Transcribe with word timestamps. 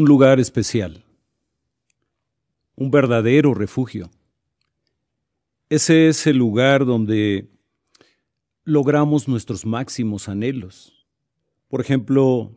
un 0.00 0.06
lugar 0.06 0.40
especial, 0.40 1.04
un 2.74 2.90
verdadero 2.90 3.52
refugio. 3.52 4.10
Ese 5.68 6.08
es 6.08 6.26
el 6.26 6.38
lugar 6.38 6.86
donde 6.86 7.50
logramos 8.64 9.28
nuestros 9.28 9.66
máximos 9.66 10.30
anhelos. 10.30 11.06
Por 11.68 11.82
ejemplo, 11.82 12.56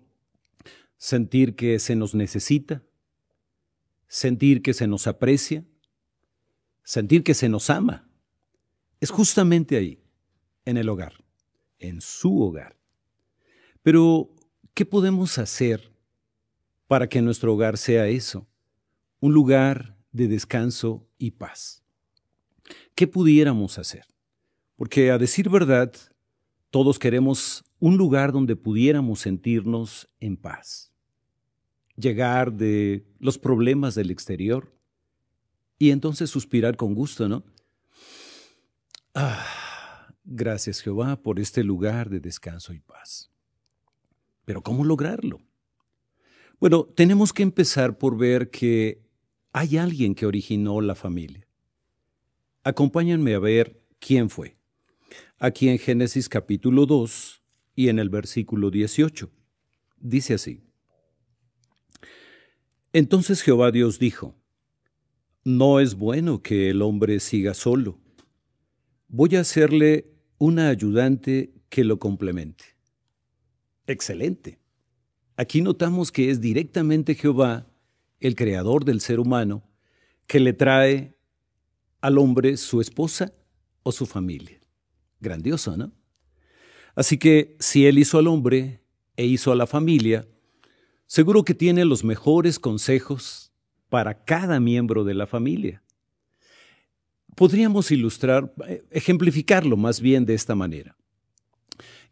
sentir 0.95 1.57
que 1.57 1.79
se 1.79 1.97
nos 1.97 2.15
necesita, 2.15 2.81
sentir 4.07 4.61
que 4.61 4.73
se 4.73 4.87
nos 4.87 5.05
aprecia, 5.05 5.65
sentir 6.81 7.25
que 7.25 7.33
se 7.33 7.49
nos 7.49 7.69
ama. 7.69 8.07
Es 9.01 9.09
justamente 9.09 9.75
ahí, 9.75 10.01
en 10.63 10.77
el 10.77 10.87
hogar, 10.87 11.25
en 11.77 11.99
su 11.99 12.41
hogar. 12.41 12.77
Pero, 13.81 14.33
¿qué 14.73 14.85
podemos 14.85 15.37
hacer 15.37 15.92
para 16.87 17.07
que 17.07 17.21
nuestro 17.21 17.53
hogar 17.53 17.77
sea 17.77 18.07
eso? 18.07 18.47
Un 19.19 19.33
lugar 19.33 19.97
de 20.11 20.27
descanso 20.27 21.07
y 21.17 21.31
paz. 21.31 21.83
¿Qué 22.95 23.07
pudiéramos 23.07 23.77
hacer? 23.77 24.05
Porque 24.75 25.11
a 25.11 25.17
decir 25.17 25.49
verdad, 25.49 25.93
todos 26.69 26.99
queremos 26.99 27.63
un 27.79 27.97
lugar 27.97 28.31
donde 28.31 28.55
pudiéramos 28.55 29.19
sentirnos 29.19 30.09
en 30.19 30.37
paz. 30.37 30.91
Llegar 31.95 32.53
de 32.53 33.05
los 33.19 33.37
problemas 33.37 33.95
del 33.95 34.09
exterior 34.09 34.73
y 35.77 35.91
entonces 35.91 36.29
suspirar 36.29 36.75
con 36.75 36.95
gusto, 36.95 37.27
¿no? 37.27 37.43
Ah, 39.13 40.15
gracias 40.23 40.81
Jehová 40.81 41.21
por 41.21 41.39
este 41.39 41.63
lugar 41.63 42.09
de 42.09 42.19
descanso 42.19 42.73
y 42.73 42.79
paz. 42.79 43.31
Pero 44.45 44.61
¿cómo 44.61 44.83
lograrlo? 44.83 45.41
Bueno, 46.63 46.85
tenemos 46.85 47.33
que 47.33 47.43
empezar 47.43 47.97
por 47.97 48.17
ver 48.17 48.49
que 48.49 49.01
hay 49.51 49.75
alguien 49.75 50.15
que 50.15 50.25
originó 50.25 50.79
la 50.79 50.95
familia. 50.95 51.45
Acompáñenme 52.63 53.33
a 53.33 53.39
ver 53.39 53.83
quién 53.99 54.29
fue. 54.29 54.55
Aquí 55.39 55.67
en 55.67 55.77
Génesis 55.77 56.29
capítulo 56.29 56.85
2 56.85 57.43
y 57.75 57.89
en 57.89 57.99
el 57.99 58.07
versículo 58.07 58.71
18. 58.71 59.29
Dice 59.99 60.35
así. 60.35 60.61
Entonces 62.93 63.41
Jehová 63.41 63.69
Dios 63.71 63.99
dijo, 63.99 64.33
No 65.43 65.81
es 65.81 65.95
bueno 65.95 66.41
que 66.41 66.69
el 66.69 66.81
hombre 66.81 67.19
siga 67.19 67.53
solo. 67.55 67.99
Voy 69.09 69.35
a 69.35 69.41
hacerle 69.41 70.13
una 70.37 70.69
ayudante 70.69 71.51
que 71.67 71.83
lo 71.83 71.99
complemente. 71.99 72.63
Excelente. 73.85 74.62
Aquí 75.35 75.61
notamos 75.61 76.11
que 76.11 76.29
es 76.29 76.41
directamente 76.41 77.15
Jehová, 77.15 77.67
el 78.19 78.35
creador 78.35 78.85
del 78.85 79.01
ser 79.01 79.19
humano, 79.19 79.63
que 80.27 80.39
le 80.39 80.53
trae 80.53 81.15
al 82.01 82.17
hombre 82.17 82.57
su 82.57 82.81
esposa 82.81 83.33
o 83.81 83.91
su 83.91 84.05
familia. 84.05 84.59
Grandioso, 85.19 85.75
¿no? 85.75 85.91
Así 86.95 87.17
que 87.17 87.55
si 87.59 87.87
Él 87.87 87.97
hizo 87.97 88.19
al 88.19 88.27
hombre 88.27 88.81
e 89.17 89.25
hizo 89.25 89.51
a 89.51 89.55
la 89.55 89.65
familia, 89.65 90.27
seguro 91.07 91.43
que 91.43 91.55
tiene 91.55 91.85
los 91.85 92.03
mejores 92.03 92.59
consejos 92.59 93.51
para 93.89 94.23
cada 94.23 94.59
miembro 94.59 95.03
de 95.03 95.13
la 95.13 95.25
familia. 95.25 95.83
Podríamos 97.35 97.91
ilustrar, 97.91 98.53
eh, 98.67 98.83
ejemplificarlo 98.91 99.77
más 99.77 100.01
bien 100.01 100.25
de 100.25 100.35
esta 100.35 100.55
manera. 100.55 100.95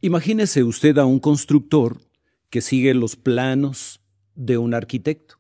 Imagínese 0.01 0.63
usted 0.63 0.97
a 0.97 1.05
un 1.05 1.19
constructor 1.19 2.01
que 2.51 2.61
sigue 2.61 2.93
los 2.93 3.15
planos 3.15 4.03
de 4.35 4.59
un 4.59 4.75
arquitecto 4.75 5.39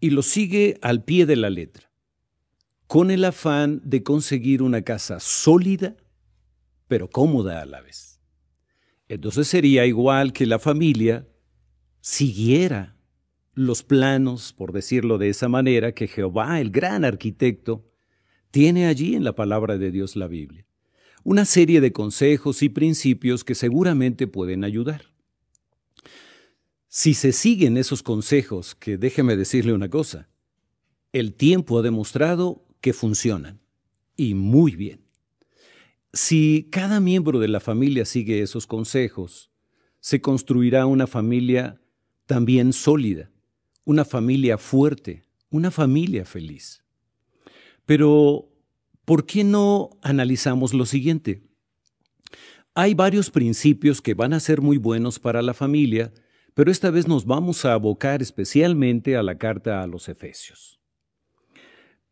y 0.00 0.10
lo 0.10 0.22
sigue 0.22 0.78
al 0.80 1.04
pie 1.04 1.26
de 1.26 1.36
la 1.36 1.50
letra, 1.50 1.90
con 2.86 3.10
el 3.10 3.24
afán 3.24 3.82
de 3.84 4.02
conseguir 4.02 4.62
una 4.62 4.82
casa 4.82 5.20
sólida 5.20 5.96
pero 6.88 7.08
cómoda 7.08 7.60
a 7.60 7.66
la 7.66 7.80
vez. 7.80 8.20
Entonces 9.08 9.48
sería 9.48 9.84
igual 9.84 10.32
que 10.32 10.46
la 10.46 10.58
familia 10.58 11.26
siguiera 12.00 12.96
los 13.54 13.82
planos, 13.82 14.52
por 14.52 14.72
decirlo 14.72 15.18
de 15.18 15.28
esa 15.28 15.48
manera, 15.48 15.92
que 15.92 16.06
Jehová, 16.06 16.60
el 16.60 16.70
gran 16.70 17.04
arquitecto, 17.04 17.90
tiene 18.50 18.86
allí 18.86 19.14
en 19.14 19.24
la 19.24 19.34
palabra 19.34 19.78
de 19.78 19.90
Dios 19.90 20.16
la 20.16 20.28
Biblia. 20.28 20.66
Una 21.24 21.44
serie 21.44 21.80
de 21.80 21.92
consejos 21.92 22.62
y 22.62 22.68
principios 22.68 23.42
que 23.42 23.54
seguramente 23.54 24.26
pueden 24.26 24.62
ayudar. 24.62 25.13
Si 26.96 27.14
se 27.14 27.32
siguen 27.32 27.76
esos 27.76 28.04
consejos, 28.04 28.76
que 28.76 28.96
déjeme 28.96 29.34
decirle 29.34 29.72
una 29.72 29.88
cosa, 29.90 30.28
el 31.12 31.34
tiempo 31.34 31.80
ha 31.80 31.82
demostrado 31.82 32.68
que 32.80 32.92
funcionan, 32.92 33.60
y 34.16 34.34
muy 34.34 34.76
bien. 34.76 35.00
Si 36.12 36.68
cada 36.70 37.00
miembro 37.00 37.40
de 37.40 37.48
la 37.48 37.58
familia 37.58 38.04
sigue 38.04 38.42
esos 38.42 38.68
consejos, 38.68 39.50
se 39.98 40.20
construirá 40.20 40.86
una 40.86 41.08
familia 41.08 41.80
también 42.26 42.72
sólida, 42.72 43.28
una 43.84 44.04
familia 44.04 44.56
fuerte, 44.56 45.24
una 45.50 45.72
familia 45.72 46.24
feliz. 46.24 46.84
Pero, 47.86 48.52
¿por 49.04 49.26
qué 49.26 49.42
no 49.42 49.98
analizamos 50.00 50.72
lo 50.72 50.86
siguiente? 50.86 51.42
Hay 52.72 52.94
varios 52.94 53.30
principios 53.30 54.00
que 54.00 54.14
van 54.14 54.32
a 54.32 54.38
ser 54.38 54.60
muy 54.60 54.78
buenos 54.78 55.18
para 55.18 55.42
la 55.42 55.54
familia, 55.54 56.12
pero 56.54 56.70
esta 56.70 56.90
vez 56.90 57.08
nos 57.08 57.26
vamos 57.26 57.64
a 57.64 57.74
abocar 57.74 58.22
especialmente 58.22 59.16
a 59.16 59.22
la 59.22 59.38
carta 59.38 59.82
a 59.82 59.86
los 59.86 60.08
Efesios. 60.08 60.80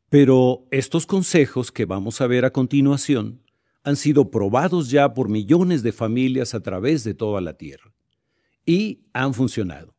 Pero 0.09 0.67
estos 0.71 1.07
consejos 1.07 1.73
que 1.73 1.87
vamos 1.87 2.21
a 2.21 2.27
ver 2.27 2.45
a 2.45 2.53
continuación 2.53 3.41
han 3.85 3.97
sido 3.97 4.31
probados 4.31 4.91
ya 4.91 5.15
por 5.15 5.29
millones 5.29 5.83
de 5.83 5.93
familias 5.93 6.55
a 6.55 6.61
través 6.61 7.05
de 7.05 7.15
toda 7.15 7.41
la 7.41 7.57
tierra 7.57 7.95
y 8.67 9.07
han 9.13 9.33
funcionado. 9.33 9.95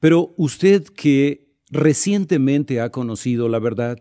Pero 0.00 0.34
usted 0.36 0.84
que 0.84 1.52
recientemente 1.70 2.80
ha 2.80 2.90
conocido 2.90 3.48
la 3.48 3.58
verdad 3.58 3.98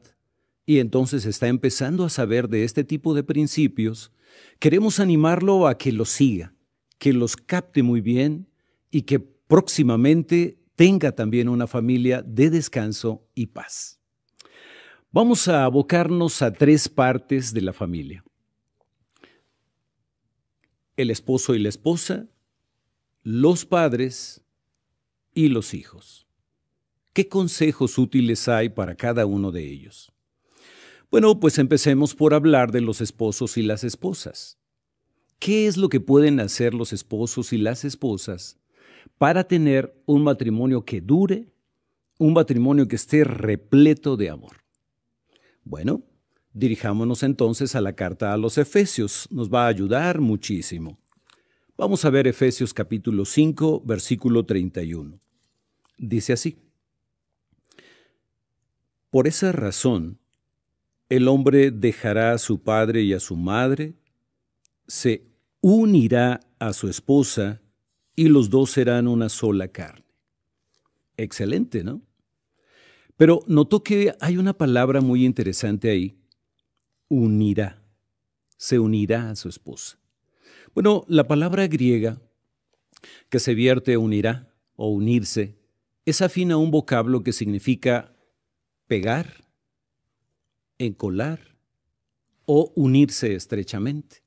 y 0.65 0.79
entonces 0.79 1.25
está 1.25 1.47
empezando 1.47 2.05
a 2.05 2.09
saber 2.09 2.47
de 2.47 2.63
este 2.63 2.83
tipo 2.83 3.13
de 3.13 3.23
principios, 3.23 4.11
queremos 4.59 4.99
animarlo 4.99 5.67
a 5.67 5.77
que 5.77 5.91
los 5.91 6.09
siga, 6.09 6.53
que 6.97 7.13
los 7.13 7.35
capte 7.35 7.83
muy 7.83 8.01
bien 8.01 8.47
y 8.89 9.03
que 9.03 9.30
próximamente 9.51 10.63
tenga 10.77 11.11
también 11.11 11.49
una 11.49 11.67
familia 11.67 12.21
de 12.21 12.49
descanso 12.49 13.27
y 13.35 13.47
paz. 13.47 13.99
Vamos 15.11 15.49
a 15.49 15.65
abocarnos 15.65 16.41
a 16.41 16.53
tres 16.53 16.87
partes 16.87 17.53
de 17.53 17.59
la 17.59 17.73
familia 17.73 18.23
el 20.95 21.11
esposo 21.11 21.53
y 21.53 21.59
la 21.59 21.67
esposa, 21.67 22.29
los 23.23 23.65
padres 23.65 24.41
y 25.33 25.49
los 25.49 25.73
hijos. 25.73 26.27
¿Qué 27.11 27.27
consejos 27.27 27.97
útiles 27.97 28.47
hay 28.47 28.69
para 28.69 28.95
cada 28.95 29.25
uno 29.25 29.51
de 29.51 29.69
ellos? 29.69 30.13
Bueno, 31.09 31.41
pues 31.41 31.57
empecemos 31.57 32.15
por 32.15 32.33
hablar 32.33 32.71
de 32.71 32.79
los 32.79 33.01
esposos 33.01 33.57
y 33.57 33.63
las 33.63 33.83
esposas. 33.83 34.57
¿Qué 35.39 35.67
es 35.67 35.75
lo 35.75 35.89
que 35.89 35.99
pueden 35.99 36.39
hacer 36.39 36.73
los 36.73 36.93
esposos 36.93 37.51
y 37.51 37.57
las 37.57 37.83
esposas 37.83 38.60
para 39.17 39.43
tener 39.43 39.93
un 40.05 40.23
matrimonio 40.23 40.83
que 40.83 41.01
dure, 41.01 41.47
un 42.17 42.33
matrimonio 42.33 42.87
que 42.87 42.95
esté 42.95 43.23
repleto 43.23 44.17
de 44.17 44.29
amor? 44.29 44.57
Bueno, 45.63 46.03
Dirijámonos 46.53 47.23
entonces 47.23 47.75
a 47.75 47.81
la 47.81 47.93
carta 47.93 48.33
a 48.33 48.37
los 48.37 48.57
Efesios, 48.57 49.27
nos 49.31 49.49
va 49.49 49.65
a 49.65 49.69
ayudar 49.69 50.19
muchísimo. 50.19 50.99
Vamos 51.77 52.03
a 52.03 52.09
ver 52.09 52.27
Efesios 52.27 52.73
capítulo 52.73 53.23
5, 53.23 53.81
versículo 53.85 54.45
31. 54.45 55.17
Dice 55.97 56.33
así. 56.33 56.57
Por 59.09 59.27
esa 59.27 59.53
razón, 59.53 60.19
el 61.07 61.29
hombre 61.29 61.71
dejará 61.71 62.33
a 62.33 62.37
su 62.37 62.61
padre 62.61 63.01
y 63.01 63.13
a 63.13 63.19
su 63.21 63.37
madre, 63.37 63.93
se 64.87 65.23
unirá 65.61 66.41
a 66.59 66.73
su 66.73 66.89
esposa 66.89 67.60
y 68.21 68.29
los 68.29 68.51
dos 68.51 68.69
serán 68.69 69.07
una 69.07 69.29
sola 69.29 69.69
carne. 69.69 70.05
Excelente, 71.17 71.83
¿no? 71.83 72.03
Pero 73.17 73.39
notó 73.47 73.81
que 73.81 74.13
hay 74.19 74.37
una 74.37 74.53
palabra 74.53 75.01
muy 75.01 75.25
interesante 75.25 75.89
ahí 75.89 76.19
unirá, 77.07 77.83
se 78.57 78.77
unirá 78.77 79.31
a 79.31 79.35
su 79.35 79.49
esposa. 79.49 79.97
Bueno, 80.75 81.03
la 81.07 81.27
palabra 81.27 81.67
griega 81.67 82.21
que 83.29 83.39
se 83.39 83.55
vierte 83.55 83.97
unirá 83.97 84.53
o 84.75 84.89
unirse 84.89 85.57
es 86.05 86.21
afín 86.21 86.51
a 86.51 86.57
un 86.57 86.69
vocablo 86.69 87.23
que 87.23 87.33
significa 87.33 88.15
pegar, 88.85 89.47
encolar 90.77 91.39
o 92.45 92.71
unirse 92.75 93.33
estrechamente. 93.33 94.23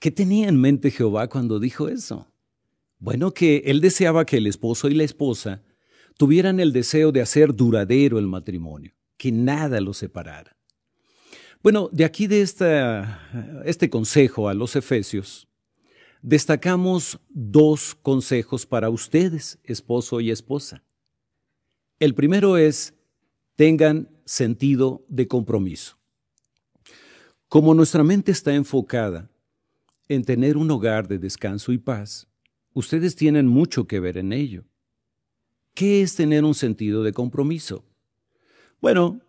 ¿Qué 0.00 0.10
tenía 0.10 0.48
en 0.48 0.60
mente 0.60 0.90
Jehová 0.90 1.28
cuando 1.28 1.60
dijo 1.60 1.88
eso? 1.88 2.29
Bueno, 3.00 3.32
que 3.32 3.62
él 3.64 3.80
deseaba 3.80 4.26
que 4.26 4.36
el 4.36 4.46
esposo 4.46 4.88
y 4.88 4.94
la 4.94 5.04
esposa 5.04 5.62
tuvieran 6.18 6.60
el 6.60 6.74
deseo 6.74 7.12
de 7.12 7.22
hacer 7.22 7.56
duradero 7.56 8.18
el 8.18 8.26
matrimonio, 8.26 8.92
que 9.16 9.32
nada 9.32 9.80
los 9.80 9.96
separara. 9.96 10.54
Bueno, 11.62 11.88
de 11.92 12.04
aquí 12.04 12.26
de 12.26 12.42
esta, 12.42 13.62
este 13.64 13.88
consejo 13.88 14.50
a 14.50 14.54
los 14.54 14.76
efesios, 14.76 15.48
destacamos 16.20 17.18
dos 17.30 17.94
consejos 17.94 18.66
para 18.66 18.90
ustedes, 18.90 19.58
esposo 19.64 20.20
y 20.20 20.30
esposa. 20.30 20.82
El 21.98 22.14
primero 22.14 22.58
es, 22.58 22.92
tengan 23.56 24.10
sentido 24.26 25.06
de 25.08 25.26
compromiso. 25.26 25.98
Como 27.48 27.72
nuestra 27.72 28.04
mente 28.04 28.30
está 28.30 28.54
enfocada 28.54 29.30
en 30.06 30.22
tener 30.22 30.58
un 30.58 30.70
hogar 30.70 31.08
de 31.08 31.18
descanso 31.18 31.72
y 31.72 31.78
paz, 31.78 32.29
ustedes 32.74 33.16
tienen 33.16 33.46
mucho 33.46 33.86
que 33.86 34.00
ver 34.00 34.18
en 34.18 34.32
ello. 34.32 34.64
¿Qué 35.74 36.02
es 36.02 36.14
tener 36.14 36.44
un 36.44 36.54
sentido 36.54 37.02
de 37.02 37.12
compromiso? 37.12 37.84
Bueno, 38.80 39.20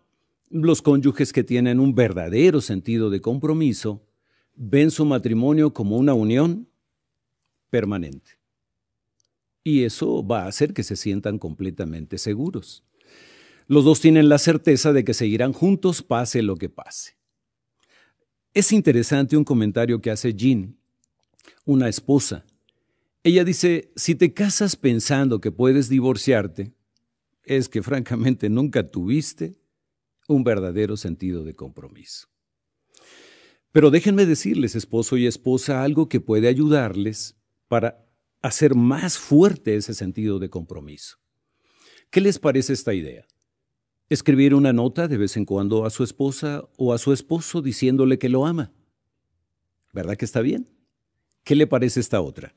los 0.50 0.82
cónyuges 0.82 1.32
que 1.32 1.44
tienen 1.44 1.80
un 1.80 1.94
verdadero 1.94 2.60
sentido 2.60 3.10
de 3.10 3.20
compromiso 3.20 4.02
ven 4.54 4.90
su 4.90 5.04
matrimonio 5.04 5.72
como 5.72 5.96
una 5.96 6.14
unión 6.14 6.68
permanente. 7.70 8.32
Y 9.64 9.84
eso 9.84 10.26
va 10.26 10.42
a 10.42 10.48
hacer 10.48 10.74
que 10.74 10.82
se 10.82 10.96
sientan 10.96 11.38
completamente 11.38 12.18
seguros. 12.18 12.84
Los 13.66 13.84
dos 13.84 14.00
tienen 14.00 14.28
la 14.28 14.38
certeza 14.38 14.92
de 14.92 15.04
que 15.04 15.14
seguirán 15.14 15.52
juntos 15.52 16.02
pase 16.02 16.42
lo 16.42 16.56
que 16.56 16.68
pase. 16.68 17.16
Es 18.54 18.72
interesante 18.72 19.36
un 19.36 19.44
comentario 19.44 20.00
que 20.02 20.10
hace 20.10 20.34
Jean, 20.34 20.76
una 21.64 21.88
esposa, 21.88 22.44
ella 23.24 23.44
dice, 23.44 23.92
si 23.94 24.14
te 24.14 24.34
casas 24.34 24.76
pensando 24.76 25.40
que 25.40 25.52
puedes 25.52 25.88
divorciarte, 25.88 26.72
es 27.44 27.68
que 27.68 27.82
francamente 27.82 28.48
nunca 28.48 28.88
tuviste 28.88 29.60
un 30.28 30.44
verdadero 30.44 30.96
sentido 30.96 31.44
de 31.44 31.54
compromiso. 31.54 32.28
Pero 33.70 33.90
déjenme 33.90 34.26
decirles, 34.26 34.74
esposo 34.74 35.16
y 35.16 35.26
esposa, 35.26 35.82
algo 35.82 36.08
que 36.08 36.20
puede 36.20 36.48
ayudarles 36.48 37.36
para 37.68 38.04
hacer 38.42 38.74
más 38.74 39.18
fuerte 39.18 39.76
ese 39.76 39.94
sentido 39.94 40.38
de 40.38 40.50
compromiso. 40.50 41.18
¿Qué 42.10 42.20
les 42.20 42.38
parece 42.38 42.72
esta 42.72 42.92
idea? 42.92 43.26
Escribir 44.08 44.54
una 44.54 44.72
nota 44.72 45.08
de 45.08 45.16
vez 45.16 45.36
en 45.36 45.46
cuando 45.46 45.86
a 45.86 45.90
su 45.90 46.04
esposa 46.04 46.68
o 46.76 46.92
a 46.92 46.98
su 46.98 47.12
esposo 47.12 47.62
diciéndole 47.62 48.18
que 48.18 48.28
lo 48.28 48.44
ama. 48.44 48.72
¿Verdad 49.92 50.16
que 50.16 50.26
está 50.26 50.40
bien? 50.40 50.68
¿Qué 51.44 51.54
le 51.54 51.66
parece 51.66 52.00
esta 52.00 52.20
otra? 52.20 52.54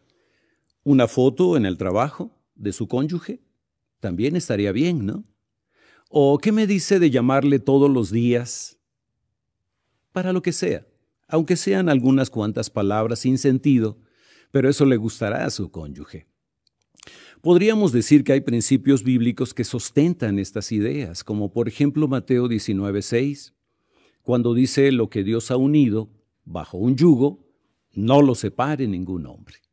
Una 0.85 1.07
foto 1.07 1.57
en 1.57 1.65
el 1.65 1.77
trabajo 1.77 2.31
de 2.53 2.71
su 2.71 2.87
cónyuge, 2.87 3.41
también 3.99 4.35
estaría 4.35 4.71
bien, 4.71 5.05
¿no? 5.05 5.23
¿O 6.09 6.37
qué 6.37 6.51
me 6.51 6.67
dice 6.67 6.99
de 6.99 7.09
llamarle 7.09 7.57
todos 7.59 7.89
los 7.89 8.11
días? 8.11 8.77
Para 10.11 10.31
lo 10.31 10.43
que 10.43 10.53
sea, 10.53 10.85
aunque 11.27 11.57
sean 11.57 11.89
algunas 11.89 12.29
cuantas 12.29 12.69
palabras 12.69 13.19
sin 13.19 13.39
sentido, 13.39 13.97
pero 14.51 14.69
eso 14.69 14.85
le 14.85 14.95
gustará 14.95 15.45
a 15.45 15.49
su 15.49 15.71
cónyuge. 15.71 16.27
Podríamos 17.41 17.91
decir 17.91 18.23
que 18.23 18.33
hay 18.33 18.41
principios 18.41 19.03
bíblicos 19.03 19.55
que 19.55 19.63
sostentan 19.63 20.37
estas 20.37 20.71
ideas, 20.71 21.23
como 21.23 21.51
por 21.51 21.67
ejemplo 21.67 22.07
Mateo 22.07 22.47
19:6, 22.47 23.53
cuando 24.21 24.53
dice 24.53 24.91
lo 24.91 25.09
que 25.09 25.23
Dios 25.23 25.49
ha 25.49 25.57
unido 25.57 26.11
bajo 26.43 26.77
un 26.77 26.95
yugo, 26.95 27.43
no 27.91 28.21
lo 28.21 28.35
separe 28.35 28.87
ningún 28.87 29.25
hombre. 29.25 29.64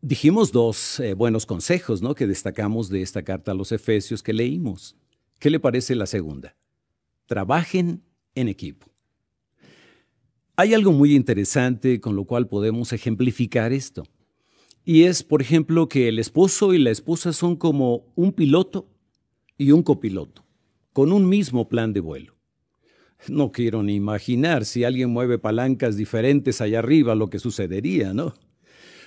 Dijimos 0.00 0.52
dos 0.52 1.00
eh, 1.00 1.14
buenos 1.14 1.44
consejos 1.44 2.02
¿no? 2.02 2.14
que 2.14 2.28
destacamos 2.28 2.88
de 2.88 3.02
esta 3.02 3.24
carta 3.24 3.50
a 3.50 3.54
los 3.54 3.72
Efesios 3.72 4.22
que 4.22 4.32
leímos. 4.32 4.96
¿Qué 5.40 5.50
le 5.50 5.58
parece 5.58 5.96
la 5.96 6.06
segunda? 6.06 6.54
Trabajen 7.26 8.04
en 8.36 8.46
equipo. 8.46 8.86
Hay 10.54 10.72
algo 10.72 10.92
muy 10.92 11.16
interesante 11.16 12.00
con 12.00 12.14
lo 12.14 12.24
cual 12.24 12.46
podemos 12.46 12.92
ejemplificar 12.92 13.72
esto. 13.72 14.04
Y 14.84 15.02
es, 15.02 15.24
por 15.24 15.42
ejemplo, 15.42 15.88
que 15.88 16.08
el 16.08 16.20
esposo 16.20 16.74
y 16.74 16.78
la 16.78 16.90
esposa 16.90 17.32
son 17.32 17.56
como 17.56 18.12
un 18.14 18.32
piloto 18.32 18.88
y 19.56 19.72
un 19.72 19.82
copiloto, 19.82 20.44
con 20.92 21.12
un 21.12 21.28
mismo 21.28 21.68
plan 21.68 21.92
de 21.92 22.00
vuelo. 22.00 22.36
No 23.26 23.50
quiero 23.50 23.82
ni 23.82 23.96
imaginar 23.96 24.64
si 24.64 24.84
alguien 24.84 25.10
mueve 25.10 25.38
palancas 25.38 25.96
diferentes 25.96 26.60
allá 26.60 26.78
arriba 26.78 27.16
lo 27.16 27.30
que 27.30 27.40
sucedería, 27.40 28.14
¿no? 28.14 28.34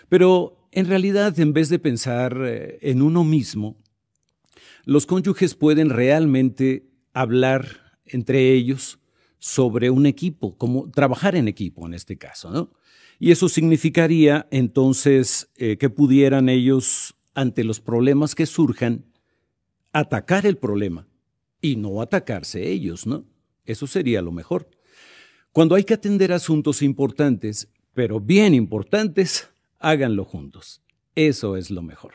Pero 0.10 0.61
en 0.72 0.86
realidad, 0.88 1.38
en 1.40 1.54
vez 1.54 1.70
de 1.70 1.80
pensar 1.80 2.38
eh, 2.42 2.80
en 2.82 3.02
uno 3.02 3.24
mismo, 3.24 3.78
los 4.86 5.06
cónyuges 5.06 5.56
pueden 5.56 5.90
realmente 5.90 6.88
hablar 7.14 8.00
entre 8.06 8.54
ellos 8.54 9.00
sobre 9.38 9.90
un 9.90 10.06
equipo, 10.06 10.58
como 10.58 10.90
trabajar 10.90 11.36
en 11.36 11.48
equipo 11.48 11.86
en 11.86 11.94
este 11.94 12.18
caso, 12.18 12.52
¿no? 12.52 12.74
Y 13.20 13.32
eso 13.32 13.50
significaría 13.50 14.48
entonces 14.50 15.52
eh, 15.56 15.78
que 15.78 15.90
pudieran 15.90 16.50
ellos, 16.50 17.16
ante 17.36 17.64
los 17.64 17.80
problemas 17.80 18.34
que 18.34 18.46
surjan, 18.46 19.06
atacar 19.94 20.46
el 20.46 20.58
problema 20.58 21.08
y 21.62 21.76
no 21.76 22.02
atacarse 22.02 22.68
ellos, 22.68 23.06
¿no? 23.06 23.26
Eso 23.66 23.88
sería 23.88 24.22
lo 24.22 24.32
mejor. 24.32 24.70
Cuando 25.52 25.76
hay 25.76 25.84
que 25.84 25.94
atender 25.94 26.32
asuntos 26.32 26.82
importantes, 26.82 27.70
pero 27.94 28.20
bien 28.20 28.54
importantes, 28.54 29.51
háganlo 29.82 30.24
juntos. 30.24 30.82
Eso 31.16 31.58
es 31.58 31.72
lo 31.72 31.82
mejor. 31.82 32.14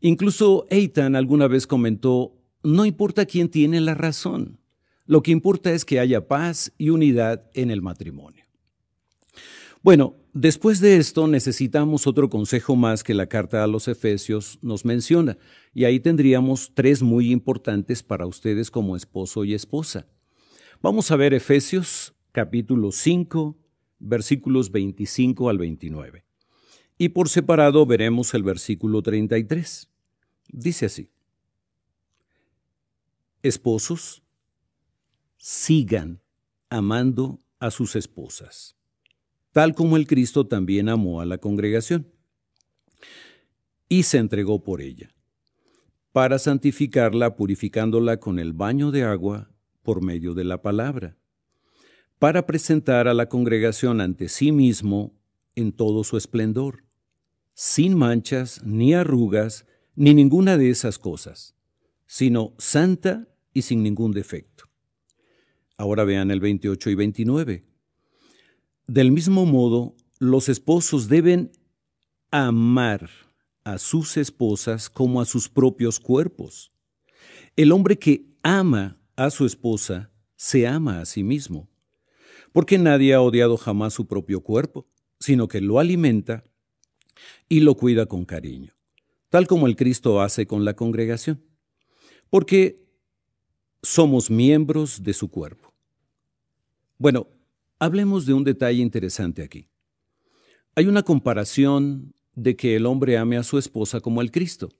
Incluso 0.00 0.66
Eitan 0.70 1.16
alguna 1.16 1.48
vez 1.48 1.66
comentó, 1.66 2.36
no 2.62 2.86
importa 2.86 3.26
quién 3.26 3.48
tiene 3.48 3.80
la 3.80 3.94
razón, 3.94 4.60
lo 5.06 5.22
que 5.22 5.32
importa 5.32 5.72
es 5.72 5.84
que 5.84 5.98
haya 5.98 6.28
paz 6.28 6.72
y 6.78 6.90
unidad 6.90 7.50
en 7.54 7.70
el 7.70 7.82
matrimonio. 7.82 8.44
Bueno, 9.82 10.14
después 10.32 10.80
de 10.80 10.98
esto 10.98 11.26
necesitamos 11.26 12.06
otro 12.06 12.28
consejo 12.30 12.76
más 12.76 13.02
que 13.02 13.14
la 13.14 13.26
carta 13.26 13.64
a 13.64 13.66
los 13.66 13.88
Efesios 13.88 14.58
nos 14.62 14.84
menciona, 14.84 15.36
y 15.74 15.84
ahí 15.84 16.00
tendríamos 16.00 16.72
tres 16.74 17.02
muy 17.02 17.30
importantes 17.32 18.02
para 18.02 18.26
ustedes 18.26 18.70
como 18.70 18.94
esposo 18.94 19.44
y 19.44 19.54
esposa. 19.54 20.06
Vamos 20.82 21.10
a 21.10 21.16
ver 21.16 21.34
Efesios 21.34 22.14
capítulo 22.32 22.92
5, 22.92 23.58
versículos 23.98 24.70
25 24.70 25.48
al 25.48 25.58
29. 25.58 26.29
Y 27.02 27.08
por 27.08 27.30
separado 27.30 27.86
veremos 27.86 28.34
el 28.34 28.42
versículo 28.42 29.00
33. 29.00 29.88
Dice 30.52 30.84
así. 30.84 31.08
Esposos, 33.42 34.22
sigan 35.38 36.20
amando 36.68 37.40
a 37.58 37.70
sus 37.70 37.96
esposas, 37.96 38.76
tal 39.50 39.74
como 39.74 39.96
el 39.96 40.06
Cristo 40.06 40.46
también 40.46 40.90
amó 40.90 41.22
a 41.22 41.24
la 41.24 41.38
congregación 41.38 42.06
y 43.88 44.02
se 44.02 44.18
entregó 44.18 44.62
por 44.62 44.82
ella, 44.82 45.10
para 46.12 46.38
santificarla 46.38 47.34
purificándola 47.34 48.20
con 48.20 48.38
el 48.38 48.52
baño 48.52 48.90
de 48.90 49.04
agua 49.04 49.50
por 49.82 50.02
medio 50.02 50.34
de 50.34 50.44
la 50.44 50.60
palabra, 50.60 51.16
para 52.18 52.44
presentar 52.44 53.08
a 53.08 53.14
la 53.14 53.30
congregación 53.30 54.02
ante 54.02 54.28
sí 54.28 54.52
mismo 54.52 55.14
en 55.54 55.72
todo 55.72 56.04
su 56.04 56.18
esplendor 56.18 56.89
sin 57.54 57.96
manchas, 57.96 58.62
ni 58.64 58.94
arrugas, 58.94 59.66
ni 59.94 60.14
ninguna 60.14 60.56
de 60.56 60.70
esas 60.70 60.98
cosas, 60.98 61.54
sino 62.06 62.54
santa 62.58 63.28
y 63.52 63.62
sin 63.62 63.82
ningún 63.82 64.12
defecto. 64.12 64.64
Ahora 65.76 66.04
vean 66.04 66.30
el 66.30 66.40
28 66.40 66.90
y 66.90 66.94
29. 66.94 67.64
Del 68.86 69.12
mismo 69.12 69.46
modo, 69.46 69.96
los 70.18 70.48
esposos 70.48 71.08
deben 71.08 71.52
amar 72.30 73.08
a 73.64 73.78
sus 73.78 74.16
esposas 74.16 74.90
como 74.90 75.20
a 75.20 75.24
sus 75.24 75.48
propios 75.48 76.00
cuerpos. 76.00 76.72
El 77.56 77.72
hombre 77.72 77.98
que 77.98 78.26
ama 78.42 79.00
a 79.16 79.30
su 79.30 79.46
esposa 79.46 80.12
se 80.36 80.66
ama 80.66 81.00
a 81.00 81.06
sí 81.06 81.22
mismo, 81.22 81.68
porque 82.52 82.78
nadie 82.78 83.14
ha 83.14 83.20
odiado 83.20 83.56
jamás 83.56 83.94
su 83.94 84.06
propio 84.06 84.40
cuerpo, 84.40 84.88
sino 85.18 85.48
que 85.48 85.60
lo 85.60 85.78
alimenta 85.78 86.44
y 87.48 87.60
lo 87.60 87.74
cuida 87.74 88.06
con 88.06 88.24
cariño, 88.24 88.72
tal 89.28 89.46
como 89.46 89.66
el 89.66 89.76
Cristo 89.76 90.20
hace 90.20 90.46
con 90.46 90.64
la 90.64 90.74
congregación, 90.74 91.42
porque 92.30 92.84
somos 93.82 94.30
miembros 94.30 95.02
de 95.02 95.12
su 95.12 95.30
cuerpo. 95.30 95.72
Bueno, 96.98 97.28
hablemos 97.78 98.26
de 98.26 98.34
un 98.34 98.44
detalle 98.44 98.82
interesante 98.82 99.42
aquí. 99.42 99.68
Hay 100.74 100.86
una 100.86 101.02
comparación 101.02 102.14
de 102.34 102.56
que 102.56 102.76
el 102.76 102.86
hombre 102.86 103.18
ame 103.18 103.36
a 103.36 103.42
su 103.42 103.58
esposa 103.58 104.00
como 104.00 104.20
el 104.20 104.30
Cristo. 104.30 104.70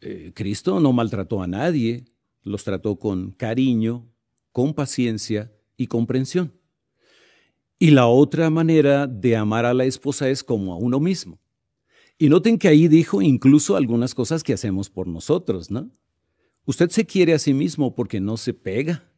Eh, 0.00 0.32
Cristo 0.34 0.80
no 0.80 0.92
maltrató 0.92 1.42
a 1.42 1.46
nadie, 1.46 2.04
los 2.42 2.64
trató 2.64 2.98
con 2.98 3.32
cariño, 3.32 4.08
con 4.52 4.74
paciencia 4.74 5.52
y 5.76 5.88
comprensión. 5.88 6.57
Y 7.78 7.90
la 7.90 8.08
otra 8.08 8.50
manera 8.50 9.06
de 9.06 9.36
amar 9.36 9.64
a 9.64 9.74
la 9.74 9.84
esposa 9.84 10.28
es 10.28 10.42
como 10.42 10.72
a 10.72 10.76
uno 10.76 10.98
mismo. 10.98 11.38
Y 12.18 12.28
noten 12.28 12.58
que 12.58 12.66
ahí 12.66 12.88
dijo 12.88 13.22
incluso 13.22 13.76
algunas 13.76 14.14
cosas 14.14 14.42
que 14.42 14.52
hacemos 14.52 14.90
por 14.90 15.06
nosotros, 15.06 15.70
¿no? 15.70 15.90
Usted 16.64 16.90
se 16.90 17.06
quiere 17.06 17.32
a 17.32 17.38
sí 17.38 17.54
mismo 17.54 17.94
porque 17.94 18.20
no 18.20 18.36
se 18.36 18.52
pega. 18.52 19.10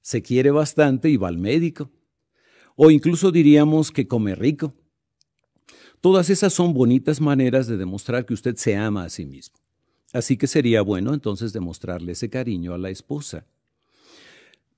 Se 0.00 0.20
quiere 0.20 0.50
bastante 0.50 1.08
y 1.08 1.16
va 1.16 1.28
al 1.28 1.38
médico. 1.38 1.90
O 2.74 2.90
incluso 2.90 3.30
diríamos 3.30 3.92
que 3.92 4.08
come 4.08 4.34
rico. 4.34 4.74
Todas 6.00 6.30
esas 6.30 6.52
son 6.52 6.74
bonitas 6.74 7.20
maneras 7.20 7.68
de 7.68 7.76
demostrar 7.76 8.26
que 8.26 8.34
usted 8.34 8.56
se 8.56 8.76
ama 8.76 9.04
a 9.04 9.08
sí 9.08 9.24
mismo. 9.24 9.56
Así 10.12 10.36
que 10.36 10.48
sería 10.48 10.82
bueno 10.82 11.14
entonces 11.14 11.52
demostrarle 11.52 12.12
ese 12.12 12.28
cariño 12.28 12.74
a 12.74 12.78
la 12.78 12.90
esposa. 12.90 13.46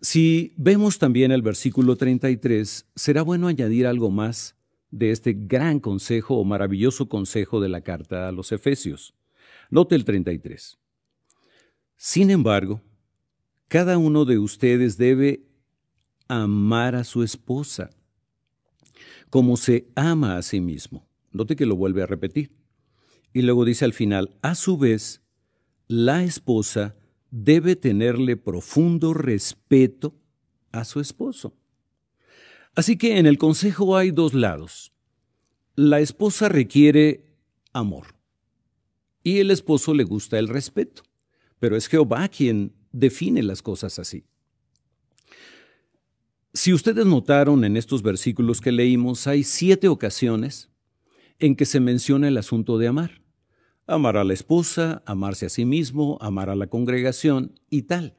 Si 0.00 0.52
vemos 0.56 0.98
también 0.98 1.32
el 1.32 1.42
versículo 1.42 1.96
33, 1.96 2.86
será 2.94 3.22
bueno 3.22 3.48
añadir 3.48 3.86
algo 3.86 4.10
más 4.10 4.56
de 4.90 5.10
este 5.10 5.32
gran 5.32 5.80
consejo 5.80 6.36
o 6.36 6.44
maravilloso 6.44 7.08
consejo 7.08 7.60
de 7.60 7.68
la 7.68 7.80
carta 7.80 8.28
a 8.28 8.32
los 8.32 8.52
Efesios. 8.52 9.14
Note 9.70 9.94
el 9.94 10.04
33. 10.04 10.78
Sin 11.96 12.30
embargo, 12.30 12.80
cada 13.68 13.98
uno 13.98 14.24
de 14.24 14.38
ustedes 14.38 14.98
debe 14.98 15.46
amar 16.28 16.94
a 16.94 17.04
su 17.04 17.22
esposa 17.22 17.90
como 19.30 19.56
se 19.56 19.88
ama 19.96 20.36
a 20.36 20.42
sí 20.42 20.60
mismo. 20.60 21.08
Note 21.32 21.56
que 21.56 21.66
lo 21.66 21.74
vuelve 21.74 22.02
a 22.02 22.06
repetir. 22.06 22.52
Y 23.32 23.42
luego 23.42 23.64
dice 23.64 23.84
al 23.84 23.92
final, 23.92 24.36
a 24.42 24.54
su 24.54 24.78
vez, 24.78 25.22
la 25.88 26.22
esposa 26.22 26.94
debe 27.36 27.74
tenerle 27.74 28.36
profundo 28.36 29.12
respeto 29.12 30.14
a 30.70 30.84
su 30.84 31.00
esposo. 31.00 31.52
Así 32.76 32.96
que 32.96 33.18
en 33.18 33.26
el 33.26 33.38
consejo 33.38 33.96
hay 33.96 34.12
dos 34.12 34.34
lados. 34.34 34.92
La 35.74 35.98
esposa 35.98 36.48
requiere 36.48 37.24
amor 37.72 38.14
y 39.24 39.38
el 39.38 39.50
esposo 39.50 39.94
le 39.94 40.04
gusta 40.04 40.38
el 40.38 40.46
respeto, 40.46 41.02
pero 41.58 41.76
es 41.76 41.88
Jehová 41.88 42.28
quien 42.28 42.72
define 42.92 43.42
las 43.42 43.62
cosas 43.62 43.98
así. 43.98 44.24
Si 46.52 46.72
ustedes 46.72 47.04
notaron 47.04 47.64
en 47.64 47.76
estos 47.76 48.02
versículos 48.02 48.60
que 48.60 48.70
leímos, 48.70 49.26
hay 49.26 49.42
siete 49.42 49.88
ocasiones 49.88 50.70
en 51.40 51.56
que 51.56 51.66
se 51.66 51.80
menciona 51.80 52.28
el 52.28 52.38
asunto 52.38 52.78
de 52.78 52.86
amar. 52.86 53.23
Amar 53.86 54.16
a 54.16 54.24
la 54.24 54.32
esposa, 54.32 55.02
amarse 55.06 55.46
a 55.46 55.50
sí 55.50 55.64
mismo, 55.64 56.18
amar 56.20 56.48
a 56.48 56.56
la 56.56 56.68
congregación 56.68 57.58
y 57.68 57.82
tal. 57.82 58.16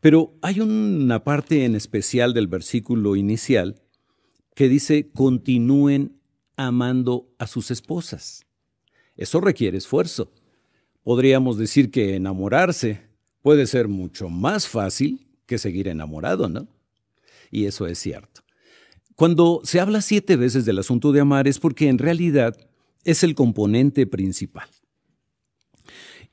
Pero 0.00 0.38
hay 0.42 0.60
una 0.60 1.24
parte 1.24 1.64
en 1.64 1.74
especial 1.74 2.32
del 2.32 2.46
versículo 2.46 3.16
inicial 3.16 3.82
que 4.54 4.68
dice 4.68 5.10
continúen 5.12 6.20
amando 6.56 7.34
a 7.38 7.46
sus 7.46 7.70
esposas. 7.70 8.46
Eso 9.16 9.40
requiere 9.40 9.78
esfuerzo. 9.78 10.32
Podríamos 11.02 11.58
decir 11.58 11.90
que 11.90 12.14
enamorarse 12.14 13.08
puede 13.42 13.66
ser 13.66 13.88
mucho 13.88 14.28
más 14.28 14.68
fácil 14.68 15.26
que 15.46 15.58
seguir 15.58 15.88
enamorado, 15.88 16.48
¿no? 16.48 16.68
Y 17.50 17.64
eso 17.64 17.86
es 17.86 17.98
cierto. 17.98 18.42
Cuando 19.16 19.60
se 19.64 19.80
habla 19.80 20.02
siete 20.02 20.36
veces 20.36 20.64
del 20.64 20.78
asunto 20.78 21.10
de 21.10 21.20
amar 21.20 21.48
es 21.48 21.58
porque 21.58 21.88
en 21.88 21.98
realidad 21.98 22.67
es 23.10 23.22
el 23.22 23.34
componente 23.34 24.06
principal. 24.06 24.68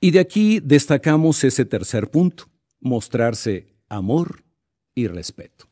Y 0.01 0.11
de 0.11 0.19
aquí 0.19 0.59
destacamos 0.59 1.43
ese 1.45 1.63
tercer 1.63 2.11
punto, 2.11 2.49
mostrarse 2.81 3.67
amor 3.87 4.43
y 4.93 5.07
respeto. 5.07 5.69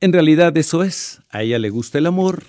En 0.00 0.12
realidad 0.12 0.56
eso 0.56 0.84
es, 0.84 1.20
a 1.30 1.42
ella 1.42 1.58
le 1.58 1.70
gusta 1.70 1.98
el 1.98 2.06
amor 2.06 2.44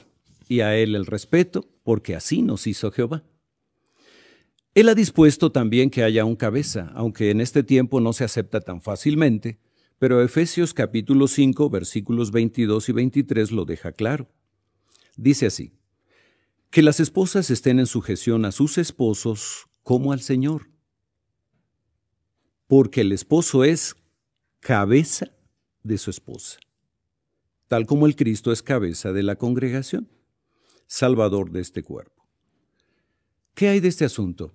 y 0.47 0.59
a 0.59 0.77
él 0.77 0.95
el 0.95 1.07
respeto, 1.07 1.67
porque 1.81 2.15
así 2.15 2.43
nos 2.43 2.67
hizo 2.67 2.91
Jehová. 2.91 3.23
Él 4.75 4.87
ha 4.87 4.93
dispuesto 4.93 5.51
también 5.51 5.89
que 5.89 6.03
haya 6.03 6.23
un 6.23 6.35
cabeza, 6.35 6.91
aunque 6.93 7.31
en 7.31 7.41
este 7.41 7.63
tiempo 7.63 7.99
no 7.99 8.13
se 8.13 8.25
acepta 8.25 8.61
tan 8.61 8.81
fácilmente, 8.83 9.57
pero 9.97 10.21
Efesios 10.21 10.75
capítulo 10.75 11.27
5 11.27 11.67
versículos 11.71 12.29
22 12.29 12.89
y 12.89 12.91
23 12.91 13.51
lo 13.51 13.65
deja 13.65 13.91
claro. 13.91 14.29
Dice 15.15 15.47
así, 15.47 15.76
que 16.69 16.81
las 16.81 16.99
esposas 16.99 17.49
estén 17.49 17.79
en 17.79 17.85
sujeción 17.85 18.45
a 18.45 18.51
sus 18.51 18.77
esposos 18.77 19.67
como 19.83 20.11
al 20.11 20.21
Señor, 20.21 20.69
porque 22.67 23.01
el 23.01 23.11
esposo 23.11 23.63
es 23.63 23.95
cabeza 24.59 25.31
de 25.83 25.97
su 25.97 26.09
esposa, 26.09 26.59
tal 27.67 27.85
como 27.85 28.05
el 28.05 28.15
Cristo 28.15 28.51
es 28.51 28.61
cabeza 28.61 29.13
de 29.13 29.23
la 29.23 29.37
congregación, 29.37 30.09
salvador 30.85 31.51
de 31.51 31.61
este 31.61 31.83
cuerpo. 31.83 32.27
¿Qué 33.53 33.69
hay 33.69 33.79
de 33.79 33.87
este 33.87 34.05
asunto? 34.05 34.53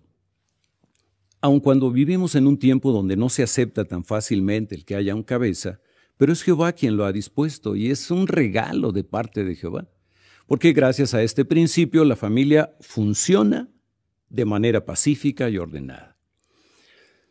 aun 1.43 1.59
cuando 1.59 1.91
vivimos 1.91 2.37
en 2.37 2.47
un 2.47 2.57
tiempo 2.57 2.93
donde 2.93 3.17
no 3.17 3.29
se 3.29 3.43
acepta 3.43 3.85
tan 3.85 4.05
fácilmente 4.05 4.77
el 4.77 4.85
que 4.85 4.95
haya 4.95 5.15
un 5.15 5.25
cabeza, 5.25 5.81
pero 6.17 6.33
es 6.33 6.43
Jehová 6.43 6.73
quien 6.73 6.97
lo 6.97 7.05
ha 7.05 7.13
dispuesto 7.13 7.75
y 7.75 7.91
es 7.91 8.13
un 8.13 8.29
regalo 8.29 8.93
de 8.93 9.03
parte 9.03 9.45
de 9.45 9.57
Jehová. 9.57 9.89
Porque 10.47 10.73
gracias 10.73 11.15
a 11.15 11.23
este 11.23 11.45
principio 11.45 12.05
la 12.05 12.17
familia 12.17 12.77
funciona 12.81 13.69
de 14.29 14.45
manera 14.45 14.85
pacífica 14.85 15.49
y 15.51 15.59
ordenada. 15.59 16.17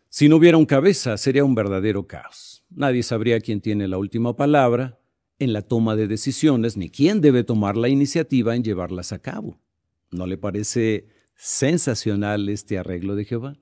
Si 0.10 0.28
no 0.28 0.36
hubiera 0.36 0.58
un 0.58 0.66
cabeza, 0.66 1.18
sería 1.18 1.46
un 1.46 1.56
verdadero 1.56 2.06
caos. 2.06 2.64
Nadie 2.70 3.02
sabría 3.02 3.40
quién 3.40 3.62
tiene 3.62 3.88
la 3.88 3.98
última 3.98 4.36
palabra 4.36 5.00
en 5.40 5.54
la 5.54 5.62
toma 5.62 5.96
de 5.96 6.08
decisiones, 6.08 6.78
ni 6.78 6.90
quién 6.90 7.22
debe 7.22 7.44
tomar 7.44 7.78
la 7.78 7.90
iniciativa 7.90 8.56
en 8.56 8.64
llevarlas 8.64 9.14
a 9.14 9.20
cabo. 9.20 9.60
¿No 10.12 10.28
le 10.28 10.38
parece 10.38 11.08
sensacional 11.36 12.50
este 12.50 12.78
arreglo 12.78 13.16
de 13.16 13.26
Jehová? 13.26 13.58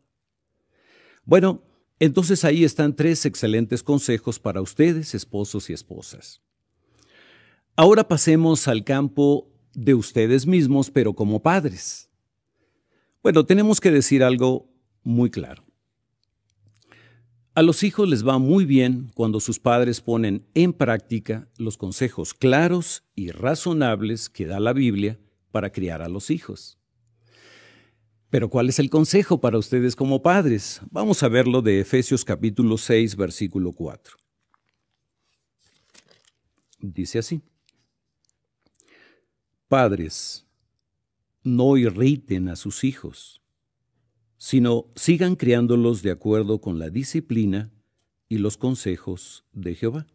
Bueno, 1.23 1.63
entonces 1.99 2.43
ahí 2.43 2.63
están 2.63 2.95
tres 2.95 3.25
excelentes 3.25 3.83
consejos 3.83 4.39
para 4.39 4.61
ustedes, 4.61 5.13
esposos 5.13 5.69
y 5.69 5.73
esposas. 5.73 6.41
Ahora 7.81 8.05
pasemos 8.05 8.67
al 8.67 8.83
campo 8.83 9.49
de 9.73 9.93
ustedes 9.93 10.45
mismos, 10.45 10.91
pero 10.91 11.13
como 11.13 11.41
padres. 11.41 12.09
Bueno, 13.23 13.45
tenemos 13.45 13.79
que 13.79 13.89
decir 13.89 14.21
algo 14.21 14.69
muy 15.01 15.29
claro. 15.29 15.63
A 17.53 17.61
los 17.61 17.83
hijos 17.83 18.09
les 18.09 18.27
va 18.27 18.37
muy 18.37 18.65
bien 18.65 19.09
cuando 19.15 19.39
sus 19.39 19.61
padres 19.61 20.01
ponen 20.01 20.45
en 20.55 20.73
práctica 20.73 21.47
los 21.57 21.77
consejos 21.77 22.33
claros 22.33 23.05
y 23.15 23.31
razonables 23.31 24.27
que 24.27 24.45
da 24.45 24.59
la 24.59 24.73
Biblia 24.73 25.17
para 25.49 25.71
criar 25.71 26.01
a 26.01 26.09
los 26.09 26.31
hijos. 26.31 26.77
Pero 28.29 28.49
¿cuál 28.49 28.67
es 28.67 28.79
el 28.79 28.89
consejo 28.89 29.39
para 29.39 29.57
ustedes 29.57 29.95
como 29.95 30.21
padres? 30.21 30.81
Vamos 30.91 31.23
a 31.23 31.29
verlo 31.29 31.61
de 31.61 31.79
Efesios 31.79 32.25
capítulo 32.25 32.77
6, 32.77 33.15
versículo 33.15 33.71
4. 33.71 34.17
Dice 36.81 37.19
así. 37.19 37.41
Padres, 39.69 40.47
no 41.43 41.77
irriten 41.77 42.49
a 42.49 42.55
sus 42.55 42.83
hijos, 42.83 43.43
sino 44.35 44.87
sigan 44.95 45.35
criándolos 45.35 46.01
de 46.01 46.09
acuerdo 46.09 46.59
con 46.59 46.79
la 46.79 46.89
disciplina 46.89 47.71
y 48.27 48.39
los 48.39 48.57
consejos 48.57 49.45
de 49.53 49.75
Jehová. 49.75 50.07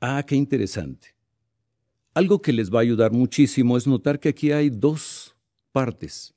Ah, 0.00 0.20
qué 0.26 0.34
interesante. 0.34 1.14
Algo 2.12 2.42
que 2.42 2.52
les 2.52 2.74
va 2.74 2.80
a 2.80 2.82
ayudar 2.82 3.12
muchísimo 3.12 3.76
es 3.76 3.86
notar 3.86 4.18
que 4.18 4.30
aquí 4.30 4.50
hay 4.50 4.68
dos 4.68 5.36
partes 5.70 6.34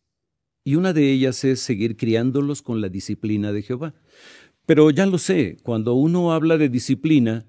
y 0.63 0.75
una 0.75 0.93
de 0.93 1.11
ellas 1.11 1.43
es 1.45 1.61
seguir 1.61 1.97
criándolos 1.97 2.61
con 2.61 2.79
la 2.79 2.89
disciplina 2.89 3.51
de 3.51 3.63
Jehová. 3.63 3.95
Pero 4.67 4.91
ya 4.91 5.07
lo 5.07 5.17
sé, 5.17 5.57
cuando 5.63 5.95
uno 5.95 6.31
habla 6.31 6.59
de 6.59 6.69
disciplina, 6.69 7.47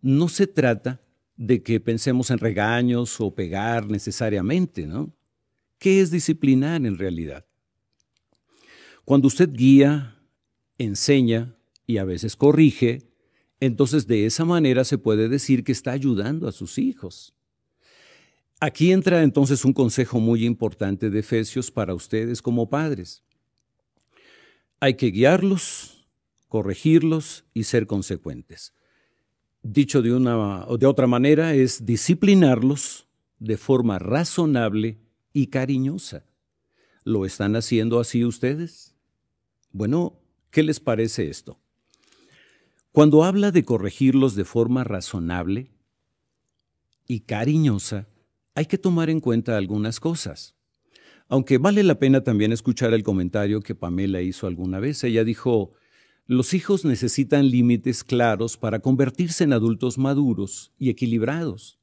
no 0.00 0.26
se 0.26 0.48
trata 0.48 1.03
de 1.36 1.62
que 1.62 1.80
pensemos 1.80 2.30
en 2.30 2.38
regaños 2.38 3.20
o 3.20 3.34
pegar 3.34 3.86
necesariamente, 3.88 4.86
¿no? 4.86 5.12
¿Qué 5.78 6.00
es 6.00 6.10
disciplinar 6.10 6.86
en 6.86 6.96
realidad? 6.96 7.44
Cuando 9.04 9.28
usted 9.28 9.50
guía, 9.52 10.18
enseña 10.78 11.56
y 11.86 11.98
a 11.98 12.04
veces 12.04 12.36
corrige, 12.36 13.10
entonces 13.60 14.06
de 14.06 14.26
esa 14.26 14.44
manera 14.44 14.84
se 14.84 14.98
puede 14.98 15.28
decir 15.28 15.64
que 15.64 15.72
está 15.72 15.92
ayudando 15.92 16.48
a 16.48 16.52
sus 16.52 16.78
hijos. 16.78 17.34
Aquí 18.60 18.92
entra 18.92 19.22
entonces 19.22 19.64
un 19.64 19.72
consejo 19.72 20.20
muy 20.20 20.46
importante 20.46 21.10
de 21.10 21.18
Efesios 21.18 21.70
para 21.70 21.94
ustedes 21.94 22.40
como 22.40 22.70
padres. 22.70 23.22
Hay 24.80 24.94
que 24.94 25.10
guiarlos, 25.10 26.06
corregirlos 26.48 27.44
y 27.52 27.64
ser 27.64 27.86
consecuentes. 27.86 28.72
Dicho 29.66 30.02
de 30.02 30.12
una 30.12 30.66
o 30.66 30.76
de 30.76 30.84
otra 30.84 31.06
manera 31.06 31.54
es 31.54 31.86
disciplinarlos 31.86 33.08
de 33.38 33.56
forma 33.56 33.98
razonable 33.98 34.98
y 35.32 35.46
cariñosa. 35.46 36.26
¿Lo 37.02 37.24
están 37.24 37.56
haciendo 37.56 37.98
así 37.98 38.26
ustedes? 38.26 38.94
Bueno, 39.72 40.20
¿qué 40.50 40.62
les 40.62 40.80
parece 40.80 41.30
esto? 41.30 41.58
Cuando 42.92 43.24
habla 43.24 43.52
de 43.52 43.64
corregirlos 43.64 44.34
de 44.34 44.44
forma 44.44 44.84
razonable 44.84 45.70
y 47.08 47.20
cariñosa, 47.20 48.06
hay 48.54 48.66
que 48.66 48.76
tomar 48.76 49.08
en 49.08 49.20
cuenta 49.20 49.56
algunas 49.56 49.98
cosas. 49.98 50.54
Aunque 51.26 51.56
vale 51.56 51.82
la 51.84 51.98
pena 51.98 52.22
también 52.22 52.52
escuchar 52.52 52.92
el 52.92 53.02
comentario 53.02 53.62
que 53.62 53.74
Pamela 53.74 54.20
hizo 54.20 54.46
alguna 54.46 54.78
vez. 54.78 55.02
Ella 55.04 55.24
dijo, 55.24 55.72
los 56.26 56.54
hijos 56.54 56.84
necesitan 56.84 57.50
límites 57.50 58.02
claros 58.02 58.56
para 58.56 58.78
convertirse 58.78 59.44
en 59.44 59.52
adultos 59.52 59.98
maduros 59.98 60.72
y 60.78 60.88
equilibrados. 60.88 61.78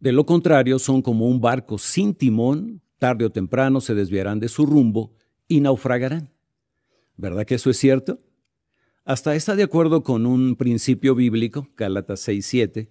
De 0.00 0.12
lo 0.12 0.26
contrario, 0.26 0.78
son 0.78 1.02
como 1.02 1.28
un 1.28 1.40
barco 1.40 1.78
sin 1.78 2.14
timón, 2.14 2.82
tarde 2.98 3.26
o 3.26 3.30
temprano 3.30 3.80
se 3.80 3.94
desviarán 3.94 4.40
de 4.40 4.48
su 4.48 4.66
rumbo 4.66 5.14
y 5.48 5.60
naufragarán. 5.60 6.30
¿Verdad 7.16 7.44
que 7.46 7.56
eso 7.56 7.70
es 7.70 7.76
cierto? 7.76 8.20
Hasta 9.04 9.34
está 9.34 9.54
de 9.54 9.62
acuerdo 9.62 10.02
con 10.02 10.24
un 10.24 10.56
principio 10.56 11.14
bíblico, 11.14 11.68
Gálatas 11.76 12.26
6.7, 12.26 12.88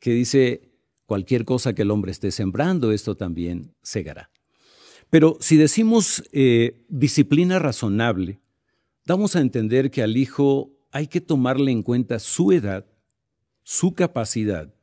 que 0.00 0.10
dice, 0.10 0.72
cualquier 1.06 1.44
cosa 1.44 1.74
que 1.74 1.82
el 1.82 1.92
hombre 1.92 2.10
esté 2.10 2.32
sembrando, 2.32 2.90
esto 2.90 3.16
también 3.16 3.72
segará. 3.82 4.30
Pero 5.10 5.36
si 5.40 5.56
decimos 5.56 6.24
eh, 6.32 6.84
disciplina 6.88 7.60
razonable, 7.60 8.40
damos 9.04 9.36
a 9.36 9.40
entender 9.40 9.90
que 9.90 10.02
al 10.02 10.16
hijo 10.16 10.72
hay 10.90 11.06
que 11.08 11.20
tomarle 11.20 11.72
en 11.72 11.82
cuenta 11.82 12.18
su 12.18 12.52
edad, 12.52 12.86
su 13.62 13.94
capacidad 13.94 14.74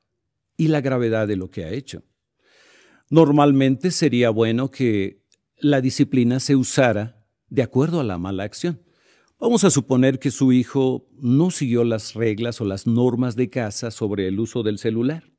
y 0.58 0.68
la 0.68 0.82
gravedad 0.82 1.28
de 1.28 1.36
lo 1.36 1.50
que 1.50 1.64
ha 1.64 1.72
hecho. 1.72 2.04
Normalmente 3.10 3.92
sería 3.92 4.30
bueno 4.30 4.70
que 4.70 5.22
la 5.58 5.82
disciplina 5.82 6.40
se 6.40 6.56
usara 6.56 7.26
de 7.50 7.64
acuerdo 7.64 8.00
a 8.00 8.04
la 8.04 8.18
mala 8.18 8.44
acción. 8.44 8.82
Vamos 9.40 9.64
a 9.64 9.72
suponer 9.72 10.20
que 10.20 10.32
su 10.32 10.52
hijo 10.54 11.08
no 11.20 11.50
siguió 11.50 11.84
las 11.84 12.14
reglas 12.14 12.62
o 12.62 12.66
las 12.66 12.86
normas 12.86 13.36
de 13.36 13.50
casa 13.50 13.90
sobre 13.90 14.28
el 14.28 14.40
uso 14.40 14.64
del 14.64 14.78
celular. 14.78 15.32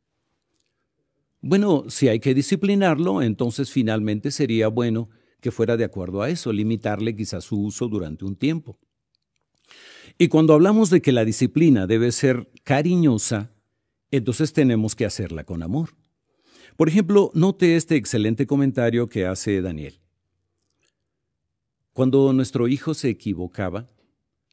Bueno, 1.41 1.85
si 1.89 2.09
hay 2.09 2.21
que 2.21 2.35
disciplinarlo, 2.35 3.23
entonces 3.23 3.71
finalmente 3.71 4.31
sería 4.31 4.69
bueno 4.69 5.09
que 5.43 5.51
fuera 5.51 5.77
de 5.77 5.85
acuerdo 5.85 6.23
a 6.23 6.31
eso, 6.31 6.53
limitarle 6.53 7.17
quizás 7.17 7.43
su 7.45 7.61
uso 7.61 7.89
durante 7.89 8.25
un 8.25 8.37
tiempo. 8.37 8.79
Y 10.17 10.29
cuando 10.29 10.55
hablamos 10.55 10.89
de 10.89 11.03
que 11.03 11.11
la 11.11 11.25
disciplina 11.25 11.89
debe 11.89 12.13
ser 12.13 12.49
cariñosa, 12.63 13.51
entonces 14.13 14.53
tenemos 14.53 14.95
que 14.95 15.05
hacerla 15.05 15.43
con 15.43 15.65
amor. 15.65 15.91
Por 16.77 16.89
ejemplo, 16.89 17.33
note 17.35 17.75
este 17.75 17.97
excelente 17.97 18.47
comentario 18.47 19.09
que 19.09 19.27
hace 19.27 19.61
Daniel. 19.61 19.99
Cuando 21.93 22.33
nuestro 22.33 22.69
hijo 22.69 22.95
se 22.95 23.09
equivocaba, 23.09 23.91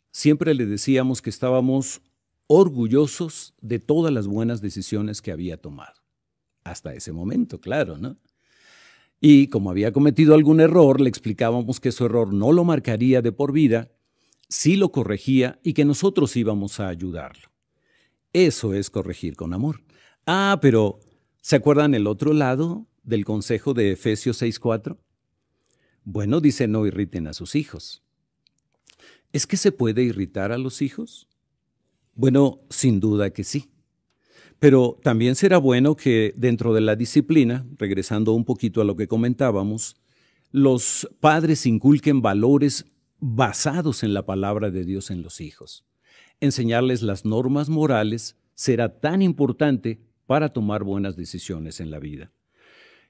siempre 0.10 0.56
le 0.56 0.66
decíamos 0.66 1.22
que 1.22 1.30
estábamos 1.30 2.02
orgullosos 2.48 3.54
de 3.62 3.78
todas 3.78 4.12
las 4.12 4.26
buenas 4.26 4.60
decisiones 4.60 5.22
que 5.22 5.32
había 5.32 5.58
tomado 5.58 5.94
hasta 6.64 6.96
ese 6.96 7.12
momento, 7.12 7.62
claro, 7.62 8.00
¿no? 8.00 8.18
Y 9.22 9.48
como 9.48 9.70
había 9.70 9.92
cometido 9.92 10.34
algún 10.34 10.62
error, 10.62 11.02
le 11.02 11.10
explicábamos 11.10 11.80
que 11.80 11.92
su 11.92 12.06
error 12.06 12.34
no 12.34 12.52
lo 12.54 12.64
marcaría 12.64 13.22
de 13.22 13.32
por 13.32 13.52
vida, 13.52 13.92
sí 14.48 14.76
lo 14.76 14.92
corregía 14.92 15.60
y 15.64 15.74
que 15.74 15.86
nosotros 15.86 16.36
íbamos 16.36 16.80
a 16.80 16.88
ayudarlo. 16.88 17.50
Eso 18.32 18.74
es 18.74 18.90
corregir 18.90 19.36
con 19.36 19.54
amor. 19.54 19.84
Ah, 20.26 20.60
pero 20.62 21.00
¿se 21.42 21.56
acuerdan 21.56 21.94
el 21.94 22.08
otro 22.08 22.34
lado 22.34 22.88
del 23.04 23.26
consejo 23.26 23.74
de 23.74 23.92
Efesios 23.92 24.42
6.4? 24.42 24.98
Bueno, 26.04 26.40
dice 26.40 26.68
no 26.68 26.86
irriten 26.86 27.28
a 27.28 27.34
sus 27.34 27.56
hijos. 27.56 28.04
¿Es 29.32 29.46
que 29.46 29.58
se 29.58 29.72
puede 29.72 30.04
irritar 30.04 30.52
a 30.52 30.58
los 30.58 30.82
hijos? 30.82 31.28
Bueno, 32.16 32.60
sin 32.70 33.00
duda 33.00 33.32
que 33.32 33.44
sí. 33.44 33.70
Pero 34.60 35.00
también 35.02 35.36
será 35.36 35.58
bueno 35.58 35.96
que 35.96 36.34
dentro 36.36 36.74
de 36.74 36.82
la 36.82 36.96
disciplina, 36.96 37.66
regresando 37.78 38.34
un 38.34 38.44
poquito 38.44 38.82
a 38.82 38.86
lo 38.86 38.96
que 38.96 39.08
comentábamos, 39.08 39.96
los 40.52 41.10
padres 41.20 41.66
inculquen 41.66 42.22
valores 42.22 42.86
basados 43.20 44.04
en 44.04 44.14
la 44.14 44.26
palabra 44.26 44.70
de 44.70 44.84
Dios 44.84 45.12
en 45.12 45.22
los 45.22 45.40
hijos. 45.42 45.86
Enseñarles 46.42 47.02
las 47.02 47.26
normas 47.26 47.70
morales 47.70 48.38
será 48.56 49.00
tan 49.00 49.22
importante 49.22 50.02
para 50.26 50.50
tomar 50.50 50.84
buenas 50.84 51.16
decisiones 51.16 51.80
en 51.80 51.92
la 51.92 52.00
vida. 52.00 52.32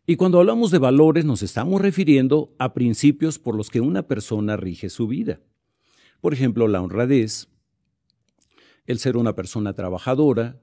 Y 0.06 0.16
cuando 0.16 0.40
hablamos 0.40 0.72
de 0.72 0.80
valores 0.80 1.26
nos 1.26 1.44
estamos 1.44 1.82
refiriendo 1.82 2.56
a 2.58 2.74
principios 2.74 3.40
por 3.40 3.56
los 3.56 3.70
que 3.70 3.82
una 3.82 4.08
persona 4.08 4.58
rige 4.58 4.90
su 4.90 5.08
vida. 5.08 5.40
Por 6.22 6.34
ejemplo, 6.34 6.68
la 6.68 6.82
honradez, 6.82 7.48
el 8.88 9.00
ser 9.00 9.18
una 9.18 9.36
persona 9.36 9.74
trabajadora, 9.74 10.60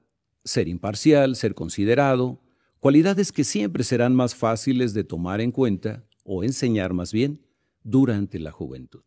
ser 0.47 0.67
imparcial, 0.67 1.35
ser 1.35 1.53
considerado, 1.53 2.41
cualidades 2.79 3.31
que 3.31 3.43
siempre 3.43 3.83
serán 3.83 4.15
más 4.15 4.33
fáciles 4.33 4.93
de 4.93 5.03
tomar 5.03 5.41
en 5.41 5.51
cuenta 5.51 6.05
o 6.23 6.43
enseñar 6.43 6.93
más 6.93 7.11
bien 7.11 7.41
durante 7.83 8.39
la 8.39 8.51
juventud. 8.51 9.03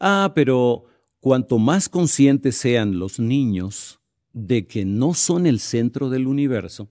Ah, 0.00 0.32
pero 0.34 0.86
cuanto 1.20 1.58
más 1.58 1.88
conscientes 1.88 2.56
sean 2.56 2.98
los 2.98 3.20
niños 3.20 4.00
de 4.32 4.66
que 4.66 4.84
no 4.84 5.14
son 5.14 5.46
el 5.46 5.60
centro 5.60 6.10
del 6.10 6.26
universo, 6.26 6.90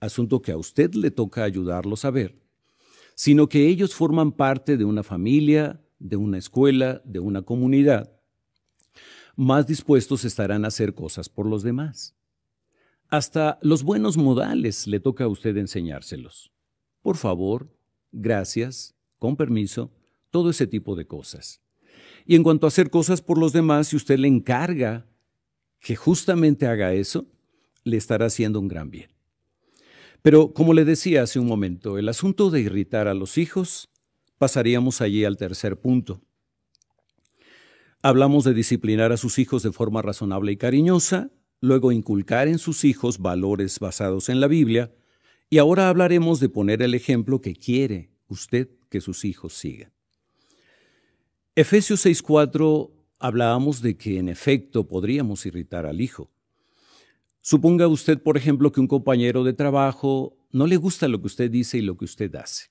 asunto 0.00 0.40
que 0.40 0.52
a 0.52 0.56
usted 0.56 0.94
le 0.94 1.10
toca 1.10 1.44
ayudarlos 1.44 2.04
a 2.04 2.10
ver, 2.10 2.40
sino 3.14 3.48
que 3.48 3.68
ellos 3.68 3.94
forman 3.94 4.32
parte 4.32 4.76
de 4.76 4.84
una 4.84 5.02
familia, 5.02 5.80
de 5.98 6.16
una 6.16 6.38
escuela, 6.38 7.02
de 7.04 7.18
una 7.18 7.42
comunidad, 7.42 8.18
más 9.36 9.68
dispuestos 9.68 10.24
estarán 10.24 10.64
a 10.64 10.68
hacer 10.68 10.94
cosas 10.94 11.28
por 11.28 11.46
los 11.46 11.62
demás. 11.62 12.17
Hasta 13.10 13.58
los 13.62 13.82
buenos 13.82 14.18
modales 14.18 14.86
le 14.86 15.00
toca 15.00 15.24
a 15.24 15.28
usted 15.28 15.56
enseñárselos. 15.56 16.52
Por 17.00 17.16
favor, 17.16 17.74
gracias, 18.12 18.94
con 19.18 19.36
permiso, 19.36 19.90
todo 20.30 20.50
ese 20.50 20.66
tipo 20.66 20.94
de 20.94 21.06
cosas. 21.06 21.62
Y 22.26 22.36
en 22.36 22.42
cuanto 22.42 22.66
a 22.66 22.68
hacer 22.68 22.90
cosas 22.90 23.22
por 23.22 23.38
los 23.38 23.54
demás, 23.54 23.88
si 23.88 23.96
usted 23.96 24.18
le 24.18 24.28
encarga 24.28 25.06
que 25.80 25.96
justamente 25.96 26.66
haga 26.66 26.92
eso, 26.92 27.26
le 27.84 27.96
estará 27.96 28.26
haciendo 28.26 28.60
un 28.60 28.68
gran 28.68 28.90
bien. 28.90 29.10
Pero 30.20 30.52
como 30.52 30.74
le 30.74 30.84
decía 30.84 31.22
hace 31.22 31.38
un 31.38 31.46
momento, 31.46 31.96
el 31.96 32.10
asunto 32.10 32.50
de 32.50 32.60
irritar 32.60 33.08
a 33.08 33.14
los 33.14 33.38
hijos, 33.38 33.88
pasaríamos 34.36 35.00
allí 35.00 35.24
al 35.24 35.38
tercer 35.38 35.80
punto. 35.80 36.20
Hablamos 38.02 38.44
de 38.44 38.52
disciplinar 38.52 39.12
a 39.12 39.16
sus 39.16 39.38
hijos 39.38 39.62
de 39.62 39.72
forma 39.72 40.02
razonable 40.02 40.52
y 40.52 40.56
cariñosa, 40.58 41.30
luego 41.60 41.92
inculcar 41.92 42.48
en 42.48 42.58
sus 42.58 42.84
hijos 42.84 43.18
valores 43.18 43.78
basados 43.78 44.28
en 44.28 44.40
la 44.40 44.46
Biblia, 44.46 44.94
y 45.50 45.58
ahora 45.58 45.88
hablaremos 45.88 46.40
de 46.40 46.48
poner 46.48 46.82
el 46.82 46.94
ejemplo 46.94 47.40
que 47.40 47.54
quiere 47.54 48.10
usted 48.28 48.68
que 48.90 49.00
sus 49.00 49.24
hijos 49.24 49.54
sigan. 49.54 49.92
Efesios 51.54 52.04
6:4 52.04 52.92
hablábamos 53.18 53.82
de 53.82 53.96
que 53.96 54.18
en 54.18 54.28
efecto 54.28 54.86
podríamos 54.86 55.44
irritar 55.46 55.86
al 55.86 56.00
hijo. 56.00 56.30
Suponga 57.40 57.88
usted, 57.88 58.22
por 58.22 58.36
ejemplo, 58.36 58.70
que 58.70 58.80
un 58.80 58.86
compañero 58.86 59.42
de 59.42 59.54
trabajo 59.54 60.36
no 60.50 60.66
le 60.66 60.76
gusta 60.76 61.08
lo 61.08 61.20
que 61.20 61.26
usted 61.26 61.50
dice 61.50 61.78
y 61.78 61.82
lo 61.82 61.96
que 61.96 62.04
usted 62.04 62.34
hace. 62.36 62.66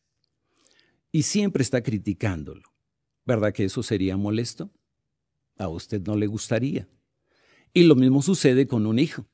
Y 1.12 1.24
siempre 1.24 1.64
está 1.64 1.82
criticándolo. 1.82 2.70
¿Verdad 3.26 3.54
que 3.54 3.66
eso 3.66 3.84
sería 3.84 4.18
molesto? 4.18 4.72
A 5.58 5.68
usted 5.68 6.02
no 6.02 6.16
le 6.16 6.28
gustaría. 6.28 6.88
Y 7.78 7.84
lo 7.84 7.94
mismo 7.94 8.24
sucede 8.24 8.66
con 8.66 8.88
un 8.88 8.98
hijo. 8.98 9.28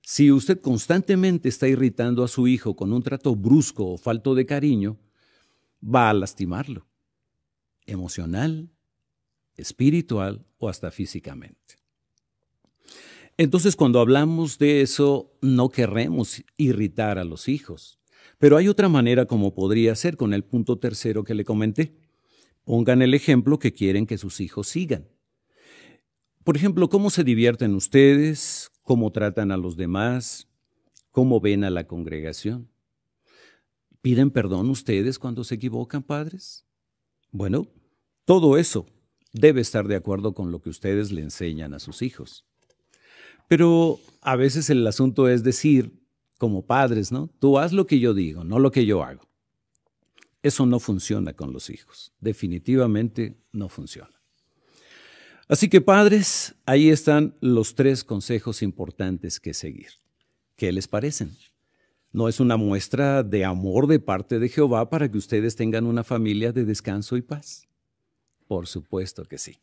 Si 0.00 0.32
usted 0.32 0.58
constantemente 0.58 1.50
está 1.50 1.68
irritando 1.68 2.24
a 2.24 2.28
su 2.28 2.48
hijo 2.48 2.74
con 2.74 2.94
un 2.94 3.02
trato 3.02 3.36
brusco 3.36 3.92
o 3.92 3.98
falto 3.98 4.34
de 4.34 4.46
cariño, 4.46 4.96
va 5.84 6.08
a 6.08 6.14
lastimarlo, 6.14 6.86
emocional, 7.84 8.70
espiritual 9.54 10.46
o 10.56 10.70
hasta 10.70 10.90
físicamente. 10.90 11.76
Entonces, 13.36 13.76
cuando 13.76 14.00
hablamos 14.00 14.56
de 14.56 14.80
eso, 14.80 15.36
no 15.42 15.68
queremos 15.68 16.42
irritar 16.56 17.18
a 17.18 17.24
los 17.24 17.50
hijos. 17.50 17.98
Pero 18.38 18.56
hay 18.56 18.68
otra 18.68 18.88
manera 18.88 19.26
como 19.26 19.54
podría 19.54 19.94
ser 19.94 20.16
con 20.16 20.32
el 20.32 20.42
punto 20.42 20.78
tercero 20.78 21.22
que 21.22 21.34
le 21.34 21.44
comenté. 21.44 21.92
Pongan 22.64 23.02
el 23.02 23.12
ejemplo 23.12 23.58
que 23.58 23.74
quieren 23.74 24.06
que 24.06 24.16
sus 24.16 24.40
hijos 24.40 24.68
sigan. 24.68 25.06
Por 26.48 26.56
ejemplo, 26.56 26.88
¿cómo 26.88 27.10
se 27.10 27.24
divierten 27.24 27.74
ustedes? 27.74 28.70
¿Cómo 28.82 29.12
tratan 29.12 29.52
a 29.52 29.58
los 29.58 29.76
demás? 29.76 30.48
¿Cómo 31.10 31.40
ven 31.40 31.62
a 31.62 31.68
la 31.68 31.86
congregación? 31.86 32.70
¿Piden 34.00 34.30
perdón 34.30 34.70
ustedes 34.70 35.18
cuando 35.18 35.44
se 35.44 35.56
equivocan, 35.56 36.02
padres? 36.02 36.64
Bueno, 37.32 37.66
todo 38.24 38.56
eso 38.56 38.86
debe 39.34 39.60
estar 39.60 39.88
de 39.88 39.96
acuerdo 39.96 40.32
con 40.32 40.50
lo 40.50 40.62
que 40.62 40.70
ustedes 40.70 41.12
le 41.12 41.20
enseñan 41.20 41.74
a 41.74 41.80
sus 41.80 42.00
hijos. 42.00 42.46
Pero 43.46 44.00
a 44.22 44.34
veces 44.34 44.70
el 44.70 44.86
asunto 44.86 45.28
es 45.28 45.44
decir, 45.44 46.00
como 46.38 46.64
padres, 46.64 47.12
¿no? 47.12 47.28
Tú 47.40 47.58
haz 47.58 47.74
lo 47.74 47.86
que 47.86 48.00
yo 48.00 48.14
digo, 48.14 48.42
no 48.42 48.58
lo 48.58 48.70
que 48.70 48.86
yo 48.86 49.04
hago. 49.04 49.28
Eso 50.42 50.64
no 50.64 50.80
funciona 50.80 51.34
con 51.34 51.52
los 51.52 51.68
hijos. 51.68 52.14
Definitivamente 52.20 53.36
no 53.52 53.68
funciona. 53.68 54.17
Así 55.48 55.70
que 55.70 55.80
padres, 55.80 56.54
ahí 56.66 56.90
están 56.90 57.34
los 57.40 57.74
tres 57.74 58.04
consejos 58.04 58.62
importantes 58.62 59.40
que 59.40 59.54
seguir. 59.54 59.88
¿Qué 60.56 60.72
les 60.72 60.86
parecen? 60.86 61.36
¿No 62.12 62.28
es 62.28 62.38
una 62.38 62.58
muestra 62.58 63.22
de 63.22 63.46
amor 63.46 63.86
de 63.86 63.98
parte 63.98 64.38
de 64.38 64.50
Jehová 64.50 64.90
para 64.90 65.10
que 65.10 65.16
ustedes 65.16 65.56
tengan 65.56 65.86
una 65.86 66.04
familia 66.04 66.52
de 66.52 66.66
descanso 66.66 67.16
y 67.16 67.22
paz? 67.22 67.66
Por 68.46 68.66
supuesto 68.66 69.24
que 69.24 69.38
sí. 69.38 69.56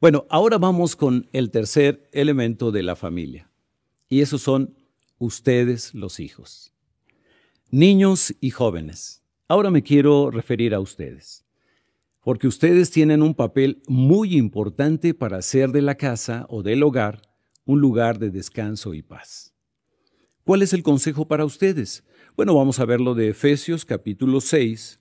Bueno, 0.00 0.26
ahora 0.30 0.56
vamos 0.56 0.96
con 0.96 1.28
el 1.32 1.50
tercer 1.50 2.08
elemento 2.12 2.70
de 2.70 2.82
la 2.82 2.96
familia. 2.96 3.50
Y 4.08 4.22
esos 4.22 4.40
son 4.40 4.74
ustedes 5.18 5.94
los 5.94 6.18
hijos. 6.18 6.72
Niños 7.70 8.34
y 8.40 8.50
jóvenes. 8.50 9.22
Ahora 9.48 9.70
me 9.70 9.82
quiero 9.82 10.30
referir 10.30 10.74
a 10.74 10.80
ustedes, 10.80 11.44
porque 12.22 12.46
ustedes 12.46 12.90
tienen 12.90 13.22
un 13.22 13.34
papel 13.34 13.82
muy 13.86 14.36
importante 14.36 15.14
para 15.14 15.38
hacer 15.38 15.70
de 15.70 15.82
la 15.82 15.96
casa 15.96 16.46
o 16.48 16.62
del 16.62 16.82
hogar 16.82 17.22
un 17.64 17.80
lugar 17.80 18.18
de 18.18 18.30
descanso 18.30 18.94
y 18.94 19.02
paz. 19.02 19.54
¿Cuál 20.44 20.62
es 20.62 20.72
el 20.72 20.82
consejo 20.82 21.28
para 21.28 21.44
ustedes? 21.44 22.04
Bueno, 22.34 22.54
vamos 22.54 22.80
a 22.80 22.86
verlo 22.86 23.14
de 23.14 23.28
Efesios 23.28 23.84
capítulo 23.84 24.40
6, 24.40 24.98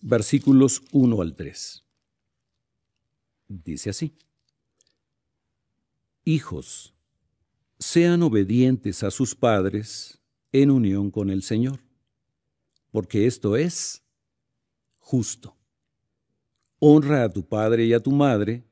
versículos 0.00 0.82
1 0.92 1.20
al 1.20 1.34
3. 1.34 1.84
Dice 3.48 3.90
así, 3.90 4.14
Hijos, 6.24 6.94
sean 7.78 8.22
obedientes 8.22 9.02
a 9.02 9.10
sus 9.10 9.34
padres 9.34 10.22
en 10.52 10.70
unión 10.70 11.10
con 11.10 11.28
el 11.28 11.42
Señor, 11.42 11.80
porque 12.92 13.26
esto 13.26 13.56
es 13.56 14.03
justo. 15.04 15.56
Honra 16.78 17.24
a 17.24 17.28
tu 17.30 17.46
padre 17.46 17.84
y 17.84 17.92
a 17.92 18.00
tu 18.00 18.10
madre, 18.10 18.64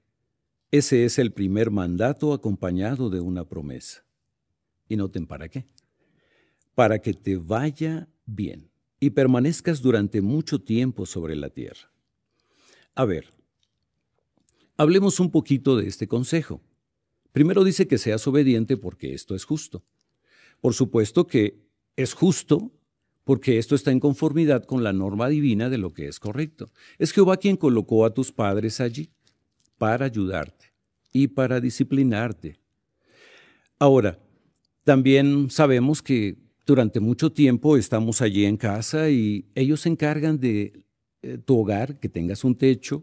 ese 0.71 1.05
es 1.05 1.19
el 1.19 1.33
primer 1.33 1.71
mandato 1.71 2.33
acompañado 2.33 3.11
de 3.11 3.21
una 3.21 3.45
promesa. 3.45 4.05
Y 4.89 4.97
noten 4.97 5.27
para 5.27 5.49
qué. 5.49 5.67
Para 6.75 6.99
que 6.99 7.13
te 7.13 7.37
vaya 7.37 8.09
bien 8.27 8.71
y 8.99 9.11
permanezcas 9.11 9.83
durante 9.83 10.21
mucho 10.21 10.61
tiempo 10.61 11.07
sobre 11.07 11.37
la 11.37 11.51
tierra. 11.51 11.93
A 12.95 13.05
ver, 13.05 13.31
Hablemos 14.83 15.21
un 15.21 15.31
poquito 15.31 15.77
de 15.77 15.87
este 15.87 16.09
consejo. 16.09 16.61
Primero 17.31 17.63
dice 17.63 17.87
que 17.87 17.99
seas 17.99 18.27
obediente 18.27 18.77
porque 18.77 19.15
esto 19.15 19.35
es 19.35 19.45
justo. 19.45 19.85
Por 20.61 20.75
supuesto 20.75 21.27
que 21.27 21.63
es 21.95 22.15
justo 22.15 22.73
porque 23.25 23.59
esto 23.59 23.75
está 23.75 23.91
en 23.91 24.01
conformidad 24.01 24.65
con 24.65 24.83
la 24.83 24.93
norma 24.93 25.29
divina 25.29 25.71
de 25.71 25.79
lo 25.79 25.93
que 25.93 26.09
es 26.09 26.19
correcto. 26.19 26.71
Es 26.99 27.13
Jehová 27.13 27.37
quien 27.37 27.57
colocó 27.57 28.05
a 28.05 28.15
tus 28.15 28.33
padres 28.33 28.81
allí 28.81 29.11
para 29.79 30.07
ayudarte 30.07 30.73
y 31.13 31.29
para 31.29 31.61
disciplinarte. 31.61 32.59
Ahora, 33.79 34.19
también 34.85 35.51
sabemos 35.51 36.03
que 36.03 36.37
durante 36.67 37.01
mucho 37.01 37.33
tiempo 37.33 37.77
estamos 37.77 38.23
allí 38.23 38.45
en 38.45 38.57
casa 38.57 39.11
y 39.11 39.47
ellos 39.55 39.81
se 39.83 39.89
encargan 39.89 40.39
de 40.39 40.85
eh, 41.23 41.39
tu 41.39 41.59
hogar, 41.59 41.99
que 41.99 42.09
tengas 42.09 42.45
un 42.45 42.57
techo, 42.57 43.03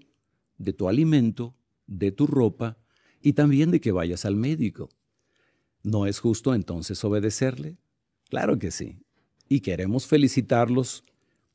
de 0.57 0.73
tu 0.73 0.89
alimento, 0.89 1.55
de 1.87 2.11
tu 2.11 2.27
ropa 2.27 2.77
y 3.21 3.33
también 3.33 3.71
de 3.71 3.81
que 3.81 3.91
vayas 3.91 4.25
al 4.25 4.35
médico. 4.35 4.89
¿No 5.83 6.05
es 6.05 6.19
justo 6.19 6.53
entonces 6.53 7.03
obedecerle? 7.03 7.77
Claro 8.29 8.59
que 8.59 8.71
sí. 8.71 8.99
Y 9.49 9.59
queremos 9.59 10.07
felicitarlos 10.07 11.03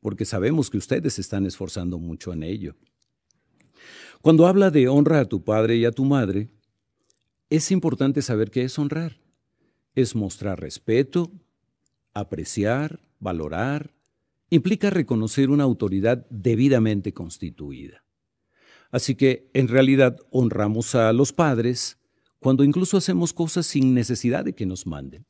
porque 0.01 0.25
sabemos 0.25 0.69
que 0.69 0.77
ustedes 0.77 1.15
se 1.15 1.21
están 1.21 1.47
esforzando 1.47 1.97
mucho 1.97 2.31
en 2.31 2.43
ello. 2.43 2.75
Cuando 4.21 4.45
habla 4.45 4.69
de 4.69 4.87
honra 4.87 5.21
a 5.21 5.25
tu 5.25 5.43
padre 5.43 5.77
y 5.77 5.85
a 5.85 5.91
tu 5.91 6.05
madre, 6.05 6.49
es 7.49 7.71
importante 7.71 8.21
saber 8.21 8.51
qué 8.51 8.63
es 8.63 8.77
honrar. 8.77 9.17
Es 9.95 10.13
mostrar 10.13 10.59
respeto, 10.59 11.31
apreciar, 12.13 12.99
valorar, 13.19 13.95
implica 14.49 14.89
reconocer 14.89 15.49
una 15.49 15.63
autoridad 15.63 16.25
debidamente 16.29 17.13
constituida. 17.13 18.03
Así 18.91 19.15
que 19.15 19.49
en 19.53 19.67
realidad 19.67 20.17
honramos 20.31 20.95
a 20.95 21.11
los 21.13 21.33
padres 21.33 21.97
cuando 22.39 22.63
incluso 22.63 22.97
hacemos 22.97 23.33
cosas 23.33 23.65
sin 23.65 23.93
necesidad 23.93 24.45
de 24.45 24.53
que 24.53 24.65
nos 24.65 24.85
manden. 24.85 25.25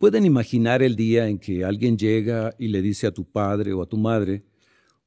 Pueden 0.00 0.24
imaginar 0.24 0.82
el 0.82 0.96
día 0.96 1.28
en 1.28 1.38
que 1.38 1.62
alguien 1.62 1.98
llega 1.98 2.54
y 2.58 2.68
le 2.68 2.80
dice 2.80 3.06
a 3.06 3.12
tu 3.12 3.30
padre 3.30 3.74
o 3.74 3.82
a 3.82 3.86
tu 3.86 3.98
madre, 3.98 4.46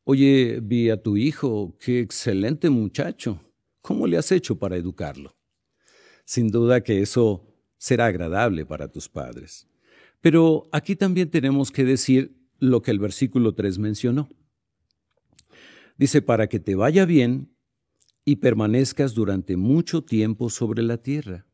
oye, 0.04 0.60
vi 0.62 0.92
a 0.92 1.02
tu 1.02 1.18
hijo, 1.18 1.76
qué 1.80 2.00
excelente 2.00 2.70
muchacho, 2.70 3.42
¿cómo 3.82 4.06
le 4.06 4.18
has 4.18 4.32
hecho 4.32 4.60
para 4.60 4.78
educarlo? 4.78 5.36
Sin 6.26 6.52
duda 6.52 6.82
que 6.82 7.02
eso 7.02 7.44
será 7.76 8.06
agradable 8.06 8.68
para 8.68 8.88
tus 8.88 9.10
padres. 9.10 9.68
Pero 10.22 10.70
aquí 10.72 10.96
también 10.96 11.32
tenemos 11.32 11.72
que 11.72 11.86
decir 11.86 12.38
lo 12.60 12.84
que 12.84 12.92
el 12.92 13.00
versículo 13.00 13.56
3 13.56 13.80
mencionó. 13.80 14.30
Dice, 15.98 16.22
para 16.22 16.46
que 16.46 16.60
te 16.60 16.76
vaya 16.76 17.06
bien 17.06 17.50
y 18.26 18.36
permanezcas 18.36 19.16
durante 19.16 19.58
mucho 19.58 20.04
tiempo 20.04 20.52
sobre 20.52 20.84
la 20.84 20.98
tierra. 20.98 21.48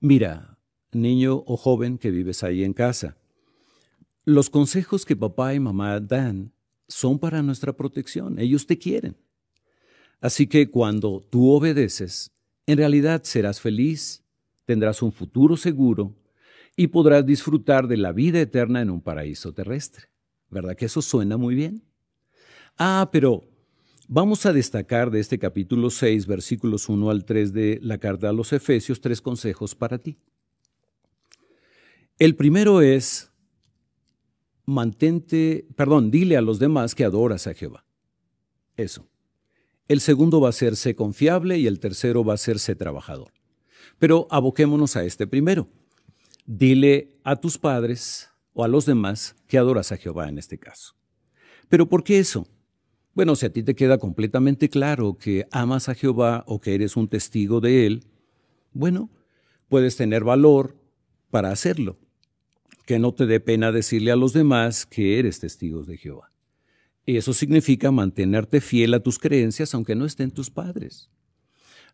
Mira, 0.00 0.51
niño 0.92 1.42
o 1.46 1.56
joven 1.56 1.98
que 1.98 2.10
vives 2.10 2.42
ahí 2.42 2.64
en 2.64 2.72
casa, 2.72 3.16
los 4.24 4.50
consejos 4.50 5.04
que 5.04 5.16
papá 5.16 5.54
y 5.54 5.60
mamá 5.60 5.98
dan 6.00 6.52
son 6.88 7.18
para 7.18 7.42
nuestra 7.42 7.72
protección, 7.72 8.38
ellos 8.38 8.66
te 8.66 8.78
quieren. 8.78 9.16
Así 10.20 10.46
que 10.46 10.70
cuando 10.70 11.20
tú 11.28 11.50
obedeces, 11.50 12.30
en 12.66 12.78
realidad 12.78 13.22
serás 13.24 13.60
feliz, 13.60 14.22
tendrás 14.64 15.02
un 15.02 15.12
futuro 15.12 15.56
seguro 15.56 16.14
y 16.76 16.86
podrás 16.86 17.26
disfrutar 17.26 17.88
de 17.88 17.96
la 17.96 18.12
vida 18.12 18.40
eterna 18.40 18.80
en 18.80 18.90
un 18.90 19.00
paraíso 19.00 19.52
terrestre. 19.52 20.06
¿Verdad 20.48 20.76
que 20.76 20.84
eso 20.84 21.02
suena 21.02 21.36
muy 21.36 21.54
bien? 21.54 21.82
Ah, 22.78 23.08
pero 23.10 23.44
Vamos 24.14 24.44
a 24.44 24.52
destacar 24.52 25.10
de 25.10 25.20
este 25.20 25.38
capítulo 25.38 25.88
6, 25.88 26.26
versículos 26.26 26.90
1 26.90 27.08
al 27.08 27.24
3 27.24 27.52
de 27.54 27.78
la 27.80 27.96
carta 27.96 28.28
a 28.28 28.32
los 28.34 28.52
Efesios, 28.52 29.00
tres 29.00 29.22
consejos 29.22 29.74
para 29.74 29.96
ti. 29.96 30.18
El 32.18 32.36
primero 32.36 32.82
es, 32.82 33.32
mantente, 34.64 35.66
perdón, 35.76 36.10
dile 36.10 36.36
a 36.36 36.42
los 36.42 36.58
demás 36.58 36.94
que 36.94 37.04
adoras 37.04 37.46
a 37.46 37.54
Jehová. 37.54 37.84
Eso. 38.76 39.08
El 39.88 40.00
segundo 40.00 40.40
va 40.40 40.48
a 40.48 40.52
ser 40.52 40.76
sé 40.76 40.94
confiable 40.94 41.58
y 41.58 41.66
el 41.66 41.80
tercero 41.80 42.24
va 42.24 42.34
a 42.34 42.38
ser 42.38 42.58
sé 42.58 42.74
trabajador. 42.74 43.32
Pero 43.98 44.26
aboquémonos 44.30 44.96
a 44.96 45.04
este 45.04 45.26
primero. 45.26 45.68
Dile 46.46 47.18
a 47.24 47.36
tus 47.36 47.58
padres 47.58 48.30
o 48.52 48.64
a 48.64 48.68
los 48.68 48.86
demás 48.86 49.36
que 49.46 49.58
adoras 49.58 49.92
a 49.92 49.96
Jehová 49.96 50.28
en 50.28 50.38
este 50.38 50.58
caso. 50.58 50.94
Pero 51.68 51.88
¿por 51.88 52.04
qué 52.04 52.18
eso? 52.18 52.46
Bueno, 53.14 53.36
si 53.36 53.46
a 53.46 53.52
ti 53.52 53.62
te 53.62 53.74
queda 53.74 53.98
completamente 53.98 54.68
claro 54.68 55.18
que 55.18 55.46
amas 55.50 55.88
a 55.88 55.94
Jehová 55.94 56.44
o 56.46 56.60
que 56.60 56.74
eres 56.74 56.96
un 56.96 57.08
testigo 57.08 57.60
de 57.60 57.86
Él, 57.86 58.04
bueno, 58.72 59.10
puedes 59.68 59.96
tener 59.96 60.24
valor 60.24 60.76
para 61.30 61.50
hacerlo. 61.50 61.98
Que 62.86 62.98
no 62.98 63.12
te 63.12 63.26
dé 63.26 63.40
pena 63.40 63.72
decirle 63.72 64.10
a 64.10 64.16
los 64.16 64.32
demás 64.32 64.86
que 64.86 65.18
eres 65.18 65.40
testigo 65.40 65.82
de 65.84 65.96
Jehová. 65.96 66.32
Eso 67.06 67.32
significa 67.32 67.90
mantenerte 67.90 68.60
fiel 68.60 68.94
a 68.94 69.00
tus 69.00 69.18
creencias 69.18 69.74
aunque 69.74 69.94
no 69.94 70.04
estén 70.04 70.30
tus 70.30 70.50
padres. 70.50 71.10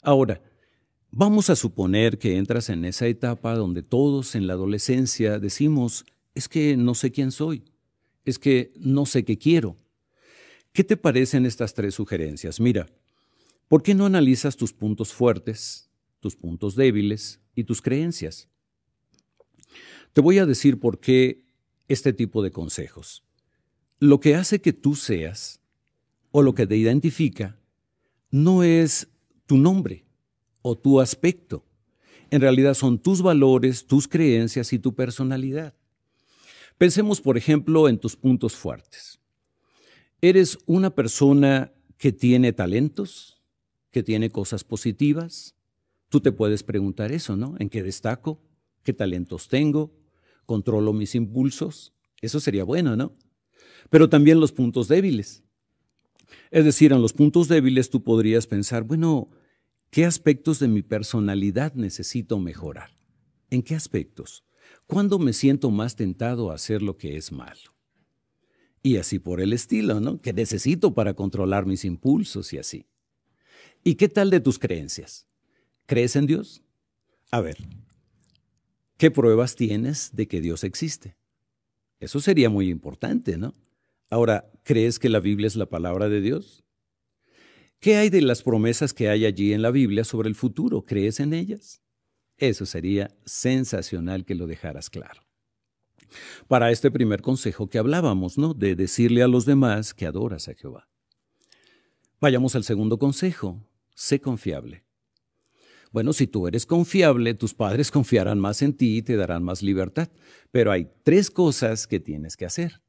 Ahora, 0.02 0.42
vamos 1.10 1.50
a 1.50 1.56
suponer 1.56 2.18
que 2.18 2.36
entras 2.36 2.68
en 2.68 2.84
esa 2.84 3.06
etapa 3.06 3.54
donde 3.54 3.82
todos 3.82 4.34
en 4.34 4.46
la 4.46 4.52
adolescencia 4.52 5.38
decimos, 5.38 6.04
es 6.34 6.48
que 6.48 6.76
no 6.76 6.94
sé 6.94 7.10
quién 7.10 7.32
soy, 7.32 7.64
es 8.24 8.38
que 8.38 8.72
no 8.76 9.06
sé 9.06 9.24
qué 9.24 9.38
quiero 9.38 9.76
¿Qué 10.78 10.84
te 10.84 10.96
parecen 10.96 11.44
estas 11.44 11.74
tres 11.74 11.96
sugerencias? 11.96 12.60
Mira, 12.60 12.86
¿por 13.66 13.82
qué 13.82 13.94
no 13.94 14.06
analizas 14.06 14.56
tus 14.56 14.72
puntos 14.72 15.12
fuertes, 15.12 15.90
tus 16.20 16.36
puntos 16.36 16.76
débiles 16.76 17.40
y 17.56 17.64
tus 17.64 17.82
creencias? 17.82 18.48
Te 20.18 20.22
voy 20.22 20.38
a 20.38 20.46
decir 20.46 20.80
por 20.80 20.98
qué 20.98 21.44
este 21.86 22.12
tipo 22.12 22.42
de 22.42 22.50
consejos. 22.50 23.22
Lo 24.00 24.18
que 24.18 24.34
hace 24.34 24.60
que 24.60 24.72
tú 24.72 24.96
seas, 24.96 25.60
o 26.32 26.42
lo 26.42 26.56
que 26.56 26.66
te 26.66 26.76
identifica, 26.76 27.60
no 28.32 28.64
es 28.64 29.06
tu 29.46 29.58
nombre 29.58 30.06
o 30.60 30.76
tu 30.76 31.00
aspecto. 31.00 31.64
En 32.32 32.40
realidad 32.40 32.74
son 32.74 32.98
tus 32.98 33.22
valores, 33.22 33.86
tus 33.86 34.08
creencias 34.08 34.72
y 34.72 34.80
tu 34.80 34.92
personalidad. 34.92 35.76
Pensemos, 36.78 37.20
por 37.20 37.38
ejemplo, 37.38 37.88
en 37.88 38.00
tus 38.00 38.16
puntos 38.16 38.56
fuertes. 38.56 39.20
¿Eres 40.20 40.58
una 40.66 40.96
persona 40.96 41.72
que 41.96 42.10
tiene 42.10 42.52
talentos? 42.52 43.40
¿Que 43.92 44.02
tiene 44.02 44.30
cosas 44.30 44.64
positivas? 44.64 45.54
Tú 46.08 46.18
te 46.18 46.32
puedes 46.32 46.64
preguntar 46.64 47.12
eso, 47.12 47.36
¿no? 47.36 47.54
¿En 47.60 47.68
qué 47.68 47.84
destaco? 47.84 48.42
¿Qué 48.82 48.92
talentos 48.92 49.46
tengo? 49.46 49.96
¿Controlo 50.48 50.94
mis 50.94 51.14
impulsos? 51.14 51.92
Eso 52.22 52.40
sería 52.40 52.64
bueno, 52.64 52.96
¿no? 52.96 53.14
Pero 53.90 54.08
también 54.08 54.40
los 54.40 54.50
puntos 54.50 54.88
débiles. 54.88 55.44
Es 56.50 56.64
decir, 56.64 56.90
en 56.90 57.02
los 57.02 57.12
puntos 57.12 57.48
débiles 57.48 57.90
tú 57.90 58.02
podrías 58.02 58.46
pensar, 58.46 58.84
bueno, 58.84 59.28
¿qué 59.90 60.06
aspectos 60.06 60.58
de 60.58 60.68
mi 60.68 60.80
personalidad 60.80 61.74
necesito 61.74 62.38
mejorar? 62.38 62.96
¿En 63.50 63.62
qué 63.62 63.74
aspectos? 63.74 64.42
¿Cuándo 64.86 65.18
me 65.18 65.34
siento 65.34 65.70
más 65.70 65.96
tentado 65.96 66.50
a 66.50 66.54
hacer 66.54 66.80
lo 66.80 66.96
que 66.96 67.18
es 67.18 67.30
malo? 67.30 67.76
Y 68.82 68.96
así 68.96 69.18
por 69.18 69.42
el 69.42 69.52
estilo, 69.52 70.00
¿no? 70.00 70.22
Que 70.22 70.32
necesito 70.32 70.94
para 70.94 71.12
controlar 71.12 71.66
mis 71.66 71.84
impulsos 71.84 72.54
y 72.54 72.58
así. 72.58 72.86
¿Y 73.84 73.96
qué 73.96 74.08
tal 74.08 74.30
de 74.30 74.40
tus 74.40 74.58
creencias? 74.58 75.28
¿Crees 75.84 76.16
en 76.16 76.24
Dios? 76.24 76.62
A 77.30 77.42
ver, 77.42 77.58
¿qué 78.98 79.10
pruebas 79.10 79.56
tienes 79.56 80.10
de 80.14 80.28
que 80.28 80.42
Dios 80.42 80.64
existe? 80.64 81.16
Eso 82.00 82.20
sería 82.20 82.50
muy 82.50 82.68
importante, 82.68 83.38
¿no? 83.38 83.54
Ahora, 84.10 84.50
¿crees 84.62 84.98
que 84.98 85.08
la 85.08 85.20
Biblia 85.20 85.46
es 85.46 85.56
la 85.56 85.66
palabra 85.66 86.08
de 86.08 86.20
Dios? 86.20 86.64
¿Qué 87.80 87.96
hay 87.96 88.10
de 88.10 88.20
las 88.20 88.42
promesas 88.42 88.92
que 88.92 89.08
hay 89.08 89.24
allí 89.24 89.52
en 89.52 89.62
la 89.62 89.70
Biblia 89.70 90.04
sobre 90.04 90.28
el 90.28 90.34
futuro? 90.34 90.84
¿Crees 90.84 91.20
en 91.20 91.32
ellas? 91.32 91.80
Eso 92.36 92.66
sería 92.66 93.16
sensacional 93.24 94.24
que 94.24 94.34
lo 94.34 94.46
dejaras 94.46 94.90
claro. 94.90 95.22
Para 96.46 96.70
este 96.70 96.90
primer 96.90 97.22
consejo 97.22 97.68
que 97.68 97.78
hablábamos, 97.78 98.38
¿no? 98.38 98.54
De 98.54 98.74
decirle 98.74 99.22
a 99.22 99.28
los 99.28 99.44
demás 99.44 99.94
que 99.94 100.06
adoras 100.06 100.48
a 100.48 100.54
Jehová. 100.54 100.88
Vayamos 102.20 102.56
al 102.56 102.64
segundo 102.64 102.98
consejo. 102.98 103.62
Sé 103.94 104.20
confiable. 104.20 104.87
Bueno, 105.90 106.12
si 106.12 106.26
tú 106.26 106.46
eres 106.46 106.66
confiable, 106.66 107.34
tus 107.34 107.54
padres 107.54 107.90
confiarán 107.92 108.38
más 108.38 108.62
en 108.62 108.74
ti 108.74 108.98
y 108.98 109.02
te 109.02 109.16
darán 109.16 109.42
más 109.42 109.62
libertad. 109.62 110.10
Pero 110.50 110.72
hay 110.72 110.90
tres 111.02 111.30
cosas 111.30 111.86
que 111.86 112.00
tienes 112.00 112.36
que 112.36 112.46
hacer. 112.46 112.82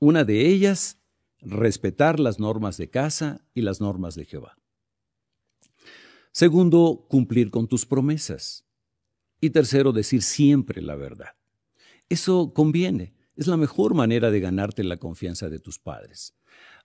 Una 0.00 0.24
de 0.24 0.48
ellas, 0.48 0.98
respetar 1.40 2.20
las 2.20 2.38
normas 2.38 2.76
de 2.76 2.90
casa 2.90 3.44
y 3.54 3.62
las 3.62 3.80
normas 3.80 4.14
de 4.14 4.24
Jehová. 4.24 4.56
Segundo, 6.32 7.06
cumplir 7.08 7.50
con 7.50 7.68
tus 7.68 7.86
promesas. 7.86 8.64
Y 9.40 9.50
tercero, 9.50 9.92
decir 9.92 10.22
siempre 10.22 10.82
la 10.82 10.96
verdad. 10.96 11.36
Eso 12.08 12.52
conviene, 12.52 13.14
es 13.36 13.46
la 13.46 13.56
mejor 13.56 13.94
manera 13.94 14.30
de 14.30 14.40
ganarte 14.40 14.84
la 14.84 14.96
confianza 14.96 15.48
de 15.48 15.60
tus 15.60 15.78
padres. 15.78 16.34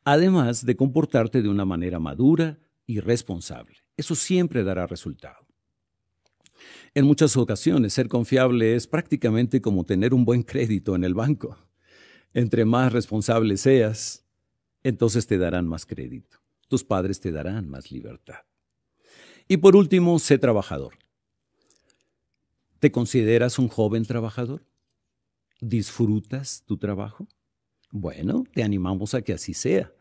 Además 0.04 0.66
de 0.66 0.76
comportarte 0.76 1.42
de 1.42 1.50
una 1.50 1.66
manera 1.66 2.00
madura 2.00 2.60
y 2.86 3.00
responsable. 3.00 3.78
Eso 4.00 4.16
siempre 4.16 4.64
dará 4.64 4.88
resultado. 4.88 5.46
En 6.94 7.04
muchas 7.04 7.36
ocasiones, 7.36 7.92
ser 7.92 8.08
confiable 8.08 8.76
es 8.76 8.88
prácticamente 8.88 9.62
como 9.62 9.84
tener 9.84 10.14
un 10.14 10.24
buen 10.24 10.44
crédito 10.44 10.96
en 10.96 11.04
el 11.04 11.14
banco. 11.14 11.58
Entre 12.34 12.64
más 12.64 12.94
responsable 12.94 13.58
seas, 13.58 14.26
entonces 14.84 15.28
te 15.28 15.38
darán 15.38 15.68
más 15.68 15.86
crédito. 15.86 16.38
Tus 16.70 16.86
padres 16.86 17.20
te 17.20 17.34
darán 17.34 17.70
más 17.70 17.92
libertad. 17.92 18.46
Y 19.50 19.58
por 19.58 19.76
último, 19.76 20.18
sé 20.18 20.38
trabajador. 20.38 20.94
¿Te 22.80 22.94
consideras 22.94 23.60
un 23.60 23.68
joven 23.68 24.06
trabajador? 24.06 24.66
¿Disfrutas 25.60 26.64
tu 26.66 26.78
trabajo? 26.78 27.28
Bueno, 27.92 28.46
te 28.54 28.64
animamos 28.64 29.14
a 29.14 29.22
que 29.24 29.34
así 29.34 29.54
sea. 29.54 29.92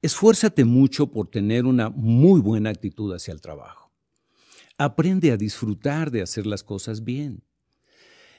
Esfuérzate 0.00 0.64
mucho 0.64 1.10
por 1.10 1.28
tener 1.28 1.66
una 1.66 1.90
muy 1.90 2.40
buena 2.40 2.70
actitud 2.70 3.12
hacia 3.12 3.32
el 3.32 3.40
trabajo. 3.40 3.90
Aprende 4.76 5.32
a 5.32 5.36
disfrutar 5.36 6.10
de 6.12 6.22
hacer 6.22 6.46
las 6.46 6.62
cosas 6.62 7.02
bien. 7.02 7.42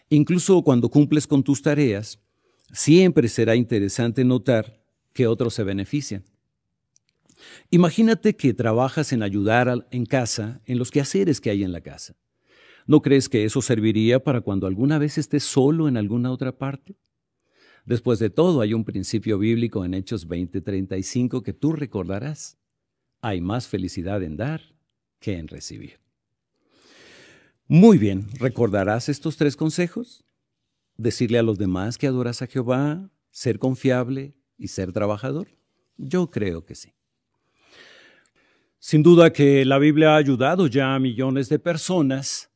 Incluso 0.09 0.63
cuando 0.63 0.89
cumples 0.89 1.27
con 1.27 1.43
tus 1.43 1.61
tareas, 1.61 2.19
siempre 2.71 3.27
será 3.27 3.55
interesante 3.55 4.23
notar 4.23 4.81
que 5.11 5.27
otros 5.27 5.53
se 5.53 5.63
benefician. 5.63 6.23
Imagínate 7.69 8.35
que 8.35 8.53
trabajas 8.53 9.11
en 9.11 9.21
ayudar 9.21 9.87
en 9.91 10.05
casa 10.05 10.61
en 10.65 10.77
los 10.77 10.91
quehaceres 10.91 11.41
que 11.41 11.49
hay 11.49 11.63
en 11.63 11.73
la 11.73 11.81
casa. 11.81 12.15
¿No 12.87 13.01
crees 13.01 13.27
que 13.29 13.43
eso 13.43 13.61
serviría 13.61 14.23
para 14.23 14.41
cuando 14.41 14.65
alguna 14.65 14.97
vez 14.97 15.17
estés 15.17 15.43
solo 15.43 15.87
en 15.87 15.97
alguna 15.97 16.31
otra 16.31 16.57
parte? 16.57 16.95
Después 17.89 18.19
de 18.19 18.29
todo, 18.29 18.61
hay 18.61 18.75
un 18.75 18.85
principio 18.85 19.39
bíblico 19.39 19.83
en 19.83 19.95
Hechos 19.95 20.27
20:35 20.27 21.41
que 21.41 21.53
tú 21.53 21.73
recordarás. 21.73 22.59
Hay 23.19 23.41
más 23.41 23.67
felicidad 23.67 24.21
en 24.21 24.37
dar 24.37 24.61
que 25.19 25.39
en 25.39 25.47
recibir. 25.47 25.97
Muy 27.67 27.97
bien, 27.97 28.27
¿recordarás 28.39 29.09
estos 29.09 29.37
tres 29.37 29.55
consejos? 29.55 30.23
Decirle 30.97 31.39
a 31.39 31.43
los 31.43 31.57
demás 31.57 31.97
que 31.97 32.05
adoras 32.05 32.43
a 32.43 32.45
Jehová, 32.45 33.09
ser 33.31 33.57
confiable 33.57 34.35
y 34.55 34.67
ser 34.67 34.93
trabajador. 34.93 35.47
Yo 35.97 36.29
creo 36.29 36.63
que 36.63 36.75
sí. 36.75 36.93
Sin 38.77 39.01
duda 39.01 39.33
que 39.33 39.65
la 39.65 39.79
Biblia 39.79 40.13
ha 40.13 40.17
ayudado 40.17 40.67
ya 40.67 40.93
a 40.93 40.99
millones 40.99 41.49
de 41.49 41.57
personas 41.57 42.51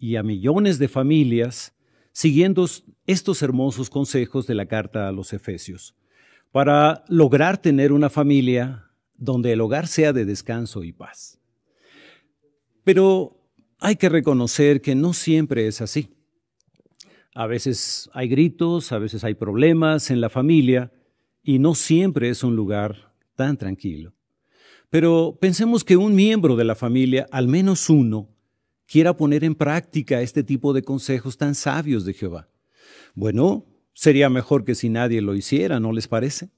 y 0.00 0.16
a 0.16 0.24
millones 0.24 0.80
de 0.80 0.88
familias 0.88 1.73
siguiendo 2.14 2.64
estos 3.06 3.42
hermosos 3.42 3.90
consejos 3.90 4.46
de 4.46 4.54
la 4.54 4.66
carta 4.66 5.08
a 5.08 5.12
los 5.12 5.32
Efesios, 5.32 5.96
para 6.52 7.04
lograr 7.08 7.58
tener 7.58 7.92
una 7.92 8.08
familia 8.08 8.92
donde 9.16 9.52
el 9.52 9.60
hogar 9.60 9.88
sea 9.88 10.12
de 10.12 10.24
descanso 10.24 10.84
y 10.84 10.92
paz. 10.92 11.40
Pero 12.84 13.36
hay 13.80 13.96
que 13.96 14.08
reconocer 14.08 14.80
que 14.80 14.94
no 14.94 15.12
siempre 15.12 15.66
es 15.66 15.80
así. 15.80 16.08
A 17.34 17.48
veces 17.48 18.08
hay 18.14 18.28
gritos, 18.28 18.92
a 18.92 18.98
veces 18.98 19.24
hay 19.24 19.34
problemas 19.34 20.12
en 20.12 20.20
la 20.20 20.30
familia 20.30 20.92
y 21.42 21.58
no 21.58 21.74
siempre 21.74 22.28
es 22.28 22.44
un 22.44 22.54
lugar 22.54 23.12
tan 23.34 23.56
tranquilo. 23.56 24.14
Pero 24.88 25.36
pensemos 25.40 25.82
que 25.82 25.96
un 25.96 26.14
miembro 26.14 26.54
de 26.54 26.64
la 26.64 26.76
familia, 26.76 27.26
al 27.32 27.48
menos 27.48 27.90
uno, 27.90 28.28
quiera 28.86 29.16
poner 29.16 29.44
en 29.44 29.54
práctica 29.54 30.20
este 30.22 30.42
tipo 30.42 30.72
de 30.72 30.82
consejos 30.82 31.36
tan 31.36 31.54
sabios 31.54 32.04
de 32.04 32.14
Jehová. 32.14 32.48
Bueno, 33.14 33.66
sería 33.92 34.28
mejor 34.28 34.64
que 34.64 34.74
si 34.74 34.88
nadie 34.88 35.20
lo 35.20 35.34
hiciera, 35.34 35.80
¿no 35.80 35.92
les 35.92 36.08
parece? 36.08 36.50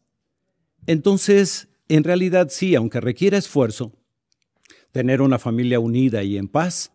Entonces, 0.86 1.68
en 1.88 2.04
realidad 2.04 2.48
sí, 2.50 2.74
aunque 2.74 3.00
requiera 3.00 3.38
esfuerzo, 3.38 3.92
tener 4.92 5.20
una 5.20 5.38
familia 5.38 5.80
unida 5.80 6.22
y 6.22 6.36
en 6.36 6.48
paz, 6.48 6.92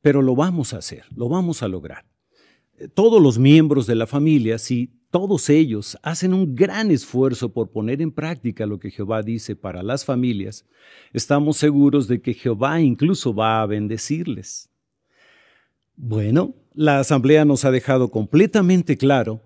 pero 0.00 0.22
lo 0.22 0.34
vamos 0.34 0.72
a 0.72 0.78
hacer, 0.78 1.04
lo 1.14 1.28
vamos 1.28 1.62
a 1.62 1.68
lograr. 1.68 2.06
Todos 2.94 3.22
los 3.22 3.38
miembros 3.38 3.86
de 3.86 3.94
la 3.94 4.06
familia, 4.06 4.58
si 4.58 4.90
todos 5.14 5.48
ellos 5.48 5.96
hacen 6.02 6.34
un 6.34 6.56
gran 6.56 6.90
esfuerzo 6.90 7.52
por 7.52 7.70
poner 7.70 8.02
en 8.02 8.10
práctica 8.10 8.66
lo 8.66 8.80
que 8.80 8.90
Jehová 8.90 9.22
dice 9.22 9.54
para 9.54 9.84
las 9.84 10.04
familias, 10.04 10.64
estamos 11.12 11.56
seguros 11.56 12.08
de 12.08 12.20
que 12.20 12.34
Jehová 12.34 12.80
incluso 12.80 13.32
va 13.32 13.62
a 13.62 13.66
bendecirles. 13.66 14.70
Bueno, 15.94 16.56
la 16.72 16.98
asamblea 16.98 17.44
nos 17.44 17.64
ha 17.64 17.70
dejado 17.70 18.10
completamente 18.10 18.96
claro 18.96 19.40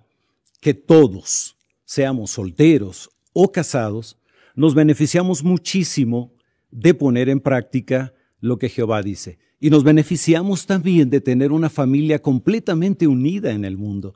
que 0.58 0.72
todos, 0.72 1.54
seamos 1.84 2.30
solteros 2.30 3.10
o 3.34 3.52
casados, 3.52 4.16
nos 4.54 4.74
beneficiamos 4.74 5.44
muchísimo 5.44 6.32
de 6.70 6.94
poner 6.94 7.28
en 7.28 7.40
práctica 7.40 8.14
lo 8.40 8.58
que 8.58 8.70
Jehová 8.70 9.02
dice. 9.02 9.38
Y 9.60 9.68
nos 9.68 9.84
beneficiamos 9.84 10.64
también 10.64 11.10
de 11.10 11.20
tener 11.20 11.52
una 11.52 11.68
familia 11.68 12.22
completamente 12.22 13.06
unida 13.06 13.52
en 13.52 13.66
el 13.66 13.76
mundo. 13.76 14.14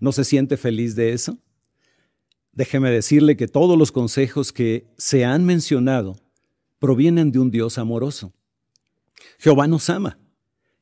¿No 0.00 0.12
se 0.12 0.24
siente 0.24 0.56
feliz 0.56 0.96
de 0.96 1.12
eso? 1.12 1.38
Déjeme 2.52 2.90
decirle 2.90 3.36
que 3.36 3.46
todos 3.46 3.78
los 3.78 3.92
consejos 3.92 4.52
que 4.52 4.86
se 4.96 5.24
han 5.24 5.44
mencionado 5.44 6.16
provienen 6.78 7.30
de 7.30 7.38
un 7.38 7.50
Dios 7.50 7.78
amoroso. 7.78 8.32
Jehová 9.38 9.68
nos 9.68 9.88
ama. 9.90 10.18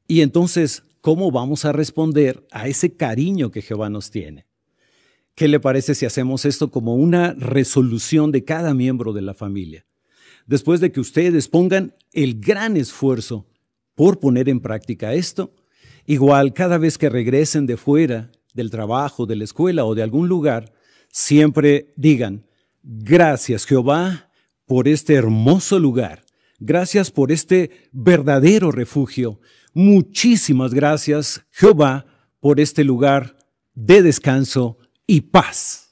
Y 0.07 0.23
entonces, 0.23 0.85
¿cómo 1.01 1.31
vamos 1.31 1.65
a 1.65 1.73
responder 1.73 2.47
a 2.53 2.69
ese 2.69 2.95
cariño 2.95 3.51
que 3.51 3.61
Jehová 3.61 3.91
nos 3.91 4.11
tiene? 4.11 4.47
¿Qué 5.35 5.49
le 5.49 5.61
parece 5.61 5.95
si 5.95 6.07
hacemos 6.07 6.45
esto 6.45 6.71
como 6.71 6.95
una 6.95 7.35
resolución 7.35 8.33
de 8.33 8.45
cada 8.45 8.73
miembro 8.73 9.13
de 9.13 9.23
la 9.23 9.35
familia? 9.35 9.85
Después 10.47 10.81
de 10.81 10.91
que 10.91 11.01
ustedes 11.01 11.49
pongan 11.49 11.95
el 12.13 12.41
gran 12.41 12.77
esfuerzo 12.77 13.47
por 13.95 14.19
poner 14.19 14.49
en 14.49 14.61
práctica 14.61 15.13
esto, 15.13 15.55
igual 16.07 16.55
cada 16.55 16.79
vez 16.79 16.97
que 16.97 17.11
regresen 17.11 17.67
de 17.67 17.77
fuera 17.77 18.31
del 18.59 18.71
trabajo, 18.71 19.25
de 19.25 19.37
la 19.37 19.45
escuela 19.45 19.85
o 19.85 19.95
de 19.95 20.03
algún 20.03 20.29
lugar, 20.29 20.75
siempre 21.11 21.95
digan, 21.97 22.45
gracias 22.83 23.65
Jehová 23.65 24.31
por 24.67 24.89
este 24.89 25.15
hermoso 25.15 25.79
lugar, 25.79 26.25
gracias 26.59 27.11
por 27.11 27.31
este 27.31 27.89
verdadero 27.93 28.73
refugio, 28.73 29.41
muchísimas 29.75 30.75
gracias 30.75 31.47
Jehová 31.51 32.05
por 32.41 32.59
este 32.59 32.83
lugar 32.83 33.37
de 33.75 34.03
descanso 34.03 34.79
y 35.07 35.21
paz. 35.21 35.88